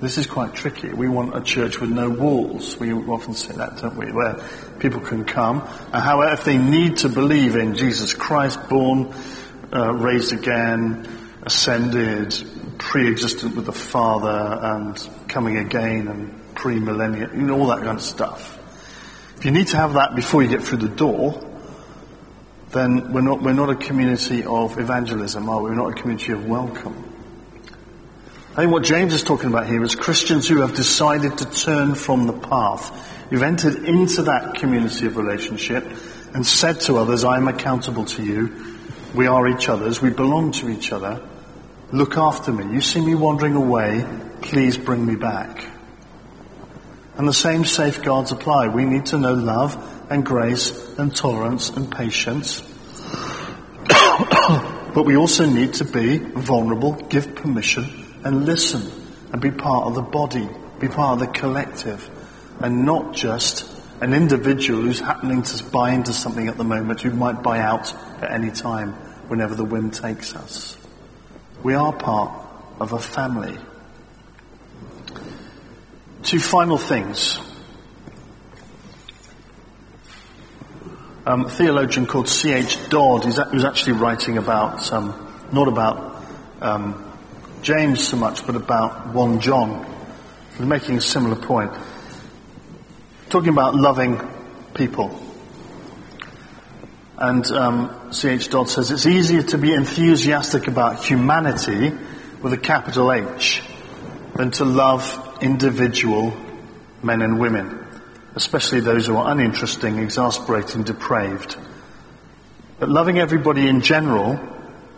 This 0.00 0.18
is 0.18 0.26
quite 0.26 0.54
tricky. 0.54 0.88
We 0.88 1.08
want 1.08 1.36
a 1.36 1.40
church 1.40 1.80
with 1.80 1.90
no 1.90 2.10
walls. 2.10 2.76
We 2.76 2.92
often 2.92 3.34
say 3.34 3.54
that, 3.54 3.78
don't 3.78 3.96
we? 3.96 4.10
Where 4.10 4.42
people 4.80 5.00
can 5.00 5.24
come. 5.24 5.60
And 5.92 6.02
however, 6.02 6.32
if 6.32 6.44
they 6.44 6.58
need 6.58 6.96
to 6.98 7.08
believe 7.08 7.54
in 7.54 7.76
Jesus 7.76 8.12
Christ, 8.12 8.68
born, 8.68 9.14
uh, 9.72 9.92
raised 9.92 10.32
again, 10.32 11.06
ascended, 11.44 12.34
pre-existent 12.82 13.56
with 13.56 13.66
the 13.66 13.72
Father, 13.72 14.58
and 14.62 15.08
coming 15.28 15.56
again, 15.58 16.08
and 16.08 16.54
pre-millennial, 16.54 17.30
you 17.34 17.42
know, 17.42 17.58
all 17.58 17.66
that 17.68 17.78
kind 17.78 17.96
of 17.96 18.02
stuff. 18.02 18.58
If 19.38 19.44
you 19.44 19.50
need 19.50 19.68
to 19.68 19.76
have 19.76 19.94
that 19.94 20.14
before 20.14 20.42
you 20.42 20.48
get 20.48 20.62
through 20.62 20.78
the 20.78 20.88
door, 20.88 21.40
then 22.70 23.12
we're 23.12 23.20
not, 23.20 23.42
we're 23.42 23.52
not 23.52 23.70
a 23.70 23.76
community 23.76 24.44
of 24.44 24.78
evangelism, 24.78 25.48
are 25.48 25.62
we? 25.62 25.70
We're 25.70 25.76
not 25.76 25.98
a 25.98 26.00
community 26.00 26.32
of 26.32 26.46
welcome. 26.46 27.08
I 28.52 28.56
think 28.56 28.72
what 28.72 28.82
James 28.82 29.14
is 29.14 29.22
talking 29.22 29.48
about 29.48 29.66
here 29.66 29.82
is 29.82 29.94
Christians 29.94 30.46
who 30.46 30.60
have 30.60 30.74
decided 30.74 31.38
to 31.38 31.50
turn 31.50 31.94
from 31.94 32.26
the 32.26 32.34
path, 32.34 33.12
You've 33.32 33.42
entered 33.42 33.88
into 33.88 34.24
that 34.24 34.56
community 34.56 35.06
of 35.06 35.16
relationship 35.16 35.86
and 36.34 36.46
said 36.46 36.80
to 36.82 36.98
others, 36.98 37.24
I 37.24 37.38
am 37.38 37.48
accountable 37.48 38.04
to 38.04 38.22
you. 38.22 38.76
We 39.14 39.26
are 39.26 39.48
each 39.48 39.70
other's. 39.70 40.02
We 40.02 40.10
belong 40.10 40.52
to 40.52 40.68
each 40.68 40.92
other. 40.92 41.18
Look 41.92 42.16
after 42.16 42.50
me. 42.52 42.72
You 42.72 42.80
see 42.80 43.02
me 43.04 43.14
wandering 43.14 43.54
away. 43.54 44.02
Please 44.40 44.78
bring 44.78 45.04
me 45.04 45.14
back. 45.14 45.66
And 47.18 47.28
the 47.28 47.34
same 47.34 47.66
safeguards 47.66 48.32
apply. 48.32 48.68
We 48.68 48.86
need 48.86 49.06
to 49.06 49.18
know 49.18 49.34
love 49.34 49.76
and 50.10 50.24
grace 50.24 50.70
and 50.98 51.14
tolerance 51.14 51.68
and 51.68 51.92
patience. 51.92 52.62
but 53.88 55.04
we 55.04 55.16
also 55.16 55.44
need 55.44 55.74
to 55.74 55.84
be 55.84 56.16
vulnerable, 56.16 56.92
give 56.94 57.34
permission, 57.34 58.06
and 58.24 58.46
listen, 58.46 58.90
and 59.30 59.42
be 59.42 59.50
part 59.50 59.86
of 59.86 59.94
the 59.94 60.00
body, 60.00 60.48
be 60.80 60.88
part 60.88 61.20
of 61.20 61.26
the 61.26 61.38
collective, 61.38 62.08
and 62.60 62.86
not 62.86 63.14
just 63.14 63.68
an 64.00 64.14
individual 64.14 64.80
who's 64.80 65.00
happening 65.00 65.42
to 65.42 65.62
buy 65.64 65.90
into 65.90 66.14
something 66.14 66.48
at 66.48 66.56
the 66.56 66.64
moment 66.64 67.02
who 67.02 67.10
might 67.10 67.42
buy 67.42 67.60
out 67.60 67.92
at 68.22 68.32
any 68.32 68.50
time 68.50 68.94
whenever 69.28 69.54
the 69.54 69.64
wind 69.64 69.92
takes 69.92 70.34
us. 70.34 70.78
We 71.62 71.74
are 71.74 71.92
part 71.92 72.32
of 72.80 72.92
a 72.92 72.98
family. 72.98 73.58
Two 76.22 76.40
final 76.40 76.78
things. 76.78 77.38
um, 81.26 81.44
a 81.44 81.50
theologian 81.50 82.06
called 82.06 82.28
C.H. 82.28 82.88
Dodd 82.88 83.24
who's 83.24 83.64
actually 83.64 83.94
writing 83.94 84.38
about, 84.38 84.92
um, 84.92 85.46
not 85.52 85.68
about 85.68 86.24
um, 86.60 87.12
James 87.62 88.06
so 88.06 88.16
much, 88.16 88.44
but 88.44 88.56
about 88.56 89.14
1 89.14 89.40
John. 89.40 89.86
He's 90.56 90.66
making 90.66 90.96
a 90.96 91.00
similar 91.00 91.36
point. 91.36 91.72
Talking 93.30 93.50
about 93.50 93.74
loving 93.74 94.20
people. 94.74 95.18
And 97.22 97.46
um, 97.52 98.12
C.H. 98.12 98.50
Dodd 98.50 98.68
says 98.68 98.90
it's 98.90 99.06
easier 99.06 99.42
to 99.44 99.58
be 99.58 99.72
enthusiastic 99.72 100.66
about 100.66 101.04
humanity 101.04 101.92
with 102.42 102.52
a 102.52 102.58
capital 102.58 103.12
H 103.12 103.62
than 104.34 104.50
to 104.50 104.64
love 104.64 105.38
individual 105.40 106.36
men 107.02 107.22
and 107.22 107.38
women 107.38 107.82
especially 108.34 108.80
those 108.80 109.06
who 109.06 109.16
are 109.16 109.30
uninteresting, 109.30 109.98
exasperating, 109.98 110.82
depraved. 110.82 111.56
But 112.78 112.88
loving 112.88 113.18
everybody 113.18 113.68
in 113.68 113.80
general 113.80 114.40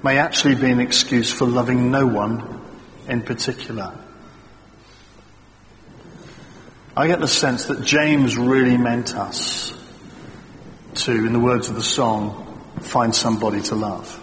may 0.02 0.18
actually 0.18 0.54
be 0.54 0.70
an 0.70 0.80
excuse 0.80 1.32
for 1.32 1.46
loving 1.46 1.90
no 1.90 2.06
one 2.06 2.60
in 3.08 3.22
particular. 3.22 3.98
I 6.96 7.08
get 7.08 7.20
the 7.20 7.28
sense 7.28 7.66
that 7.66 7.82
James 7.82 8.36
really 8.36 8.76
meant 8.76 9.16
us 9.16 9.72
to, 10.94 11.12
in 11.12 11.32
the 11.32 11.40
words 11.40 11.68
of 11.68 11.74
the 11.74 11.82
song, 11.82 12.62
find 12.80 13.14
somebody 13.14 13.60
to 13.62 13.74
love. 13.74 14.20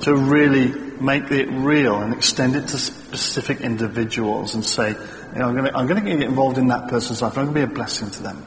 To 0.00 0.14
really 0.14 0.68
make 1.00 1.30
it 1.30 1.48
real 1.48 1.96
and 1.98 2.14
extend 2.14 2.56
it 2.56 2.68
to 2.68 2.78
specific 2.78 3.60
individuals 3.60 4.54
and 4.54 4.64
say, 4.64 4.90
you 4.90 5.38
know, 5.38 5.48
I'm 5.48 5.86
going, 5.86 6.02
to, 6.02 6.10
get 6.10 6.22
involved 6.22 6.58
in 6.58 6.68
that 6.68 6.88
person's 6.88 7.22
life. 7.22 7.36
I'm 7.36 7.46
going 7.46 7.54
to 7.54 7.66
be 7.66 7.72
a 7.72 7.74
blessing 7.74 8.10
to 8.10 8.22
them. 8.22 8.44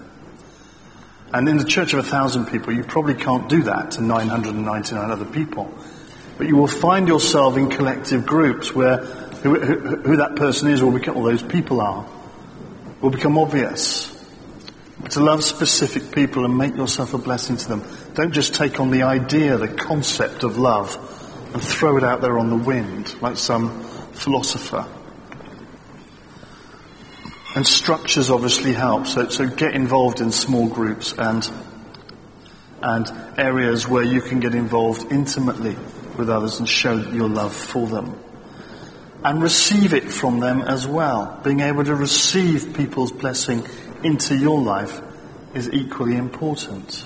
And 1.34 1.48
in 1.48 1.58
the 1.58 1.64
church 1.64 1.94
of 1.94 2.00
a 2.00 2.04
thousand 2.04 2.48
people, 2.48 2.74
you 2.74 2.84
probably 2.84 3.16
can't 3.16 3.48
do 3.48 3.64
that 3.64 3.92
to 3.92 4.02
999 4.02 5.12
other 5.12 5.26
people. 5.26 5.74
But 6.38 6.48
you 6.48 6.58
will 6.58 6.68
find 6.68 7.08
yourself 7.08 7.58
in 7.58 7.70
collective 7.70 8.26
groups 8.26 8.74
where 8.74 8.98
who, 8.98 9.60
who, 9.60 9.96
who 9.98 10.18
that 10.18 10.36
person 10.36 10.70
is 10.70 10.84
will 10.84 10.92
become, 10.92 11.18
or 11.18 11.30
those 11.30 11.44
people 11.44 11.82
are, 11.82 12.06
will 13.00 13.10
become 13.10 13.38
obvious. 13.38 14.11
To 15.10 15.20
love 15.20 15.44
specific 15.44 16.12
people 16.12 16.46
and 16.46 16.58
make 16.58 16.76
yourself 16.76 17.14
a 17.14 17.18
blessing 17.18 17.58
to 17.58 17.68
them, 17.68 17.84
Don't 18.14 18.32
just 18.32 18.54
take 18.54 18.80
on 18.80 18.92
the 18.92 19.04
idea, 19.04 19.58
the 19.58 19.68
concept 19.68 20.44
of 20.44 20.58
love, 20.58 20.96
and 21.54 21.62
throw 21.62 21.98
it 21.98 22.04
out 22.04 22.22
there 22.22 22.38
on 22.38 22.50
the 22.50 22.56
wind 22.56 23.22
like 23.22 23.38
some 23.38 23.82
philosopher. 24.14 24.86
And 27.56 27.68
structures 27.68 28.30
obviously 28.30 28.74
help. 28.74 29.08
So, 29.08 29.28
so 29.30 29.48
get 29.48 29.74
involved 29.74 30.22
in 30.22 30.32
small 30.32 30.68
groups 30.70 31.14
and, 31.18 31.50
and 32.82 33.12
areas 33.38 33.88
where 33.88 34.04
you 34.04 34.22
can 34.22 34.40
get 34.40 34.56
involved 34.56 35.12
intimately 35.12 35.76
with 36.18 36.30
others 36.30 36.60
and 36.60 36.70
show 36.70 36.96
your 36.96 37.28
love 37.28 37.54
for 37.54 37.88
them. 37.88 38.18
And 39.24 39.42
receive 39.44 39.94
it 39.94 40.12
from 40.12 40.40
them 40.40 40.62
as 40.62 40.88
well. 40.88 41.40
Being 41.44 41.60
able 41.60 41.84
to 41.84 41.96
receive 41.96 42.74
people's 42.74 43.12
blessing 43.12 43.66
into 44.04 44.36
your 44.36 44.62
life 44.62 45.02
is 45.54 45.70
equally 45.72 46.16
important. 46.16 47.06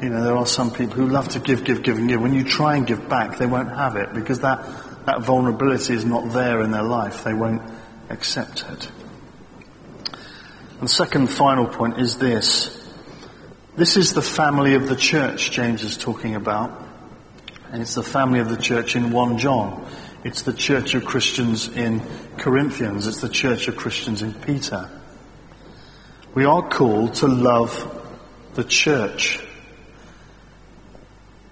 You 0.00 0.08
know, 0.08 0.24
there 0.24 0.36
are 0.36 0.46
some 0.46 0.72
people 0.72 0.94
who 0.94 1.08
love 1.08 1.28
to 1.30 1.40
give, 1.40 1.64
give, 1.64 1.82
give, 1.82 1.98
and 1.98 2.08
give. 2.08 2.20
When 2.20 2.32
you 2.32 2.44
try 2.44 2.76
and 2.76 2.86
give 2.86 3.08
back, 3.08 3.38
they 3.38 3.46
won't 3.46 3.68
have 3.68 3.96
it 3.96 4.14
because 4.14 4.40
that, 4.40 4.64
that 5.04 5.22
vulnerability 5.22 5.92
is 5.94 6.04
not 6.04 6.32
there 6.32 6.62
in 6.62 6.70
their 6.70 6.82
life. 6.82 7.22
They 7.24 7.34
won't 7.34 7.62
accept 8.08 8.64
it. 8.70 8.90
And 10.80 10.88
the 10.88 10.88
second 10.88 11.26
final 11.26 11.66
point 11.66 11.98
is 11.98 12.16
this. 12.16 12.76
This 13.76 13.96
is 13.98 14.14
the 14.14 14.22
family 14.22 14.74
of 14.74 14.88
the 14.88 14.96
church 14.96 15.50
James 15.50 15.84
is 15.84 15.98
talking 15.98 16.34
about. 16.34 16.88
And 17.70 17.82
it's 17.82 17.94
the 17.94 18.02
family 18.02 18.40
of 18.40 18.48
the 18.48 18.56
church 18.56 18.96
in 18.96 19.12
1 19.12 19.38
John. 19.38 19.86
It's 20.24 20.42
the 20.42 20.52
church 20.52 20.94
of 20.94 21.04
Christians 21.04 21.68
in 21.68 22.02
Corinthians. 22.38 23.06
It's 23.06 23.20
the 23.20 23.28
church 23.28 23.68
of 23.68 23.76
Christians 23.76 24.22
in 24.22 24.32
Peter. 24.32 24.90
We 26.34 26.44
are 26.44 26.68
called 26.68 27.14
to 27.16 27.26
love 27.28 27.72
the 28.54 28.64
church. 28.64 29.40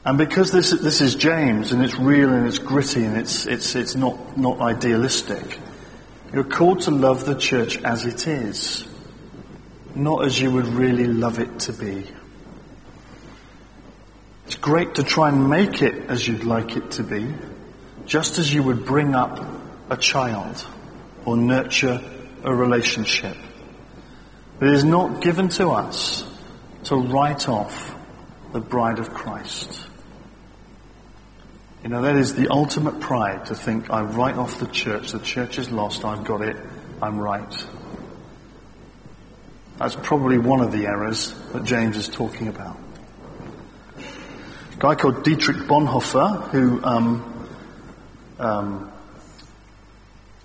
And 0.05 0.17
because 0.17 0.53
this, 0.53 0.71
this 0.71 1.01
is 1.01 1.14
James 1.14 1.73
and 1.73 1.85
it's 1.85 1.99
real 1.99 2.33
and 2.33 2.47
it's 2.47 2.59
gritty 2.59 3.05
and 3.05 3.17
it's, 3.17 3.47
it's, 3.47 3.75
it's 3.75 3.95
not, 3.95 4.38
not 4.38 4.61
idealistic, 4.61 5.59
you're 6.33 6.45
called 6.45 6.83
to 6.83 6.91
love 6.91 7.27
the 7.27 7.35
church 7.35 7.83
as 7.83 8.07
it 8.07 8.27
is 8.27 8.88
not 9.99 10.25
as 10.25 10.41
you 10.41 10.51
would 10.51 10.67
really 10.69 11.07
love 11.07 11.38
it 11.38 11.61
to 11.61 11.73
be. 11.73 12.05
It's 14.47 14.57
great 14.57 14.95
to 14.95 15.03
try 15.03 15.29
and 15.29 15.51
make 15.51 15.83
it 15.83 16.09
as 16.09 16.27
you'd 16.27 16.45
like 16.45 16.77
it 16.77 16.93
to 16.93 17.03
be, 17.03 17.35
just 18.07 18.38
as 18.38 18.53
you 18.53 18.62
would 18.62 18.87
bring 18.87 19.14
up 19.14 19.45
a 19.91 19.97
child 19.97 20.64
or 21.25 21.37
nurture 21.37 22.01
a 22.45 22.55
relationship. 22.55 23.37
But 24.59 24.68
it 24.68 24.75
is 24.75 24.85
not 24.85 25.21
given 25.21 25.49
to 25.51 25.71
us 25.71 26.25
to 26.85 26.97
write 26.97 27.49
off 27.49 27.94
the 28.53 28.61
bride 28.61 28.99
of 28.99 29.11
Christ. 29.11 29.87
You 31.83 31.90
know, 31.90 32.03
that 32.03 32.16
is 32.16 32.35
the 32.35 32.49
ultimate 32.49 32.99
pride 32.99 33.47
to 33.47 33.55
think 33.55 33.90
I 33.90 34.03
write 34.03 34.37
off 34.37 34.59
the 34.59 34.66
church, 34.66 35.12
the 35.12 35.21
church 35.21 35.59
is 35.59 35.71
lost, 35.71 36.05
I've 36.05 36.25
got 36.25 36.42
it, 36.42 36.57
I'm 37.01 37.18
right. 37.18 37.66
That's 39.79 39.94
probably 39.94 40.38
one 40.38 40.61
of 40.61 40.73
the 40.73 40.87
errors 40.87 41.33
that 41.53 41.62
James 41.62 41.97
is 41.97 42.09
talking 42.09 42.49
about. 42.49 42.77
A 43.97 44.77
guy 44.81 44.97
called 44.97 45.23
Dietrich 45.23 45.68
Bonhoeffer, 45.68 46.49
who 46.51 46.83
um, 46.83 47.49
um, 48.40 48.92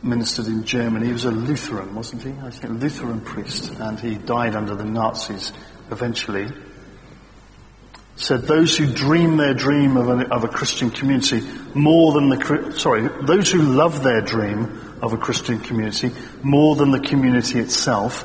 ministered 0.04 0.48
in 0.48 0.64
Germany, 0.64 1.08
he 1.08 1.14
was 1.14 1.26
a 1.26 1.32
Lutheran, 1.32 1.96
wasn't 1.96 2.24
he? 2.24 2.32
I 2.44 2.50
think 2.50 2.66
a 2.66 2.76
Lutheran 2.76 3.22
priest, 3.22 3.72
and 3.80 4.00
he 4.00 4.16
died 4.16 4.56
under 4.56 4.76
the 4.76 4.86
Nazis 4.86 5.54
eventually. 5.92 6.52
Said 8.16 8.44
those 8.44 8.78
who 8.78 8.86
dream 8.86 9.38
their 9.38 9.54
dream 9.54 9.98
of 9.98 10.08
a, 10.10 10.28
of 10.32 10.44
a 10.44 10.48
Christian 10.48 10.92
community 10.92 11.42
more 11.74 12.14
than 12.14 12.30
the 12.30 12.76
sorry 12.78 13.10
those 13.26 13.52
who 13.52 13.62
love 13.62 14.04
their 14.04 14.22
dream 14.22 14.98
of 15.02 15.14
a 15.14 15.18
Christian 15.18 15.60
community 15.60 16.12
more 16.44 16.76
than 16.76 16.92
the 16.92 17.00
community 17.00 17.60
itself 17.60 18.24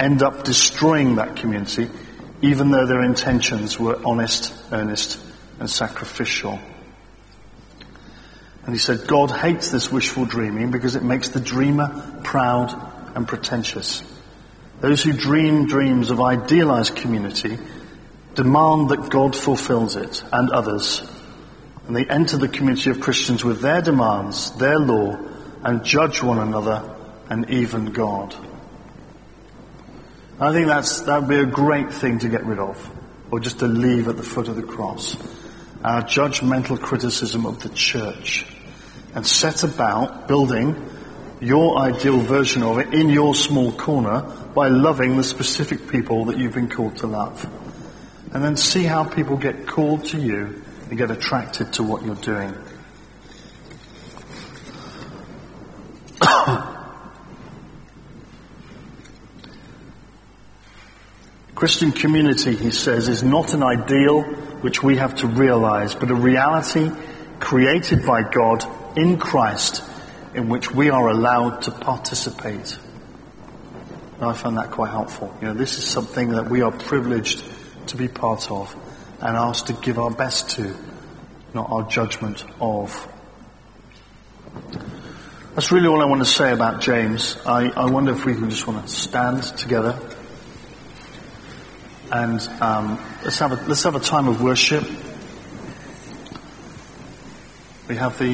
end 0.00 0.22
up 0.22 0.44
destroying 0.44 1.16
that 1.16 1.36
community, 1.36 1.90
even 2.40 2.70
though 2.70 2.86
their 2.86 3.02
intentions 3.02 3.78
were 3.78 4.00
honest, 4.04 4.54
earnest, 4.72 5.20
and 5.60 5.68
sacrificial. 5.68 6.58
And 8.68 8.74
he 8.74 8.78
said, 8.78 9.06
God 9.06 9.30
hates 9.30 9.70
this 9.70 9.90
wishful 9.90 10.26
dreaming 10.26 10.70
because 10.70 10.94
it 10.94 11.02
makes 11.02 11.30
the 11.30 11.40
dreamer 11.40 12.20
proud 12.22 12.70
and 13.16 13.26
pretentious. 13.26 14.02
Those 14.82 15.02
who 15.02 15.14
dream 15.14 15.68
dreams 15.68 16.10
of 16.10 16.20
idealized 16.20 16.94
community 16.94 17.56
demand 18.34 18.90
that 18.90 19.08
God 19.08 19.34
fulfills 19.34 19.96
it 19.96 20.22
and 20.30 20.50
others. 20.50 21.00
And 21.86 21.96
they 21.96 22.04
enter 22.04 22.36
the 22.36 22.46
community 22.46 22.90
of 22.90 23.00
Christians 23.00 23.42
with 23.42 23.62
their 23.62 23.80
demands, 23.80 24.50
their 24.58 24.78
law, 24.78 25.18
and 25.64 25.82
judge 25.82 26.22
one 26.22 26.38
another 26.38 26.94
and 27.30 27.48
even 27.48 27.86
God. 27.86 28.36
I 30.38 30.52
think 30.52 30.66
that's, 30.66 31.00
that 31.00 31.20
would 31.22 31.30
be 31.30 31.40
a 31.40 31.46
great 31.46 31.90
thing 31.90 32.18
to 32.18 32.28
get 32.28 32.44
rid 32.44 32.58
of, 32.58 32.90
or 33.30 33.40
just 33.40 33.60
to 33.60 33.66
leave 33.66 34.08
at 34.08 34.18
the 34.18 34.22
foot 34.22 34.48
of 34.48 34.56
the 34.56 34.62
cross. 34.62 35.16
Our 35.82 36.02
judgmental 36.02 36.78
criticism 36.78 37.46
of 37.46 37.62
the 37.62 37.70
church, 37.70 38.44
and 39.14 39.26
set 39.26 39.64
about 39.64 40.28
building 40.28 40.88
your 41.40 41.78
ideal 41.78 42.18
version 42.18 42.62
of 42.62 42.78
it 42.78 42.94
in 42.94 43.10
your 43.10 43.34
small 43.34 43.72
corner 43.72 44.20
by 44.54 44.68
loving 44.68 45.16
the 45.16 45.24
specific 45.24 45.88
people 45.88 46.26
that 46.26 46.38
you've 46.38 46.54
been 46.54 46.68
called 46.68 46.96
to 46.98 47.06
love. 47.06 47.48
And 48.32 48.44
then 48.44 48.56
see 48.56 48.84
how 48.84 49.04
people 49.04 49.36
get 49.36 49.66
called 49.66 50.04
to 50.06 50.18
you 50.18 50.62
and 50.88 50.98
get 50.98 51.10
attracted 51.10 51.72
to 51.74 51.82
what 51.82 52.04
you're 52.04 52.14
doing. 52.16 52.54
Christian 61.54 61.92
community, 61.92 62.54
he 62.54 62.70
says, 62.70 63.08
is 63.08 63.22
not 63.22 63.54
an 63.54 63.62
ideal 63.62 64.22
which 64.60 64.82
we 64.82 64.96
have 64.96 65.14
to 65.16 65.26
realize, 65.26 65.94
but 65.94 66.10
a 66.10 66.14
reality 66.14 66.90
created 67.40 68.04
by 68.04 68.22
God 68.22 68.64
in 68.98 69.18
Christ 69.18 69.82
in 70.34 70.48
which 70.48 70.72
we 70.72 70.90
are 70.90 71.08
allowed 71.08 71.62
to 71.62 71.70
participate. 71.70 72.78
And 74.16 74.24
I 74.24 74.32
find 74.32 74.58
that 74.58 74.72
quite 74.72 74.90
helpful. 74.90 75.34
You 75.40 75.48
know, 75.48 75.54
this 75.54 75.78
is 75.78 75.84
something 75.86 76.30
that 76.30 76.50
we 76.50 76.62
are 76.62 76.72
privileged 76.72 77.44
to 77.88 77.96
be 77.96 78.08
part 78.08 78.50
of 78.50 78.74
and 79.20 79.36
asked 79.36 79.68
to 79.68 79.72
give 79.72 79.98
our 79.98 80.10
best 80.10 80.50
to, 80.50 80.74
not 81.54 81.70
our 81.70 81.84
judgment 81.84 82.44
of. 82.60 83.08
That's 85.54 85.72
really 85.72 85.86
all 85.86 86.02
I 86.02 86.04
want 86.04 86.20
to 86.20 86.28
say 86.28 86.52
about 86.52 86.80
James. 86.80 87.36
I, 87.46 87.70
I 87.70 87.86
wonder 87.90 88.12
if 88.12 88.24
we 88.24 88.34
can 88.34 88.50
just 88.50 88.66
want 88.66 88.84
to 88.84 88.92
stand 88.92 89.42
together. 89.42 89.98
And 92.10 92.40
um, 92.60 92.98
let's, 93.22 93.38
have 93.38 93.52
a, 93.52 93.66
let's 93.68 93.82
have 93.84 93.94
a 93.94 94.00
time 94.00 94.28
of 94.28 94.42
worship. 94.42 94.84
We 97.88 97.96
have 97.96 98.18
the 98.18 98.26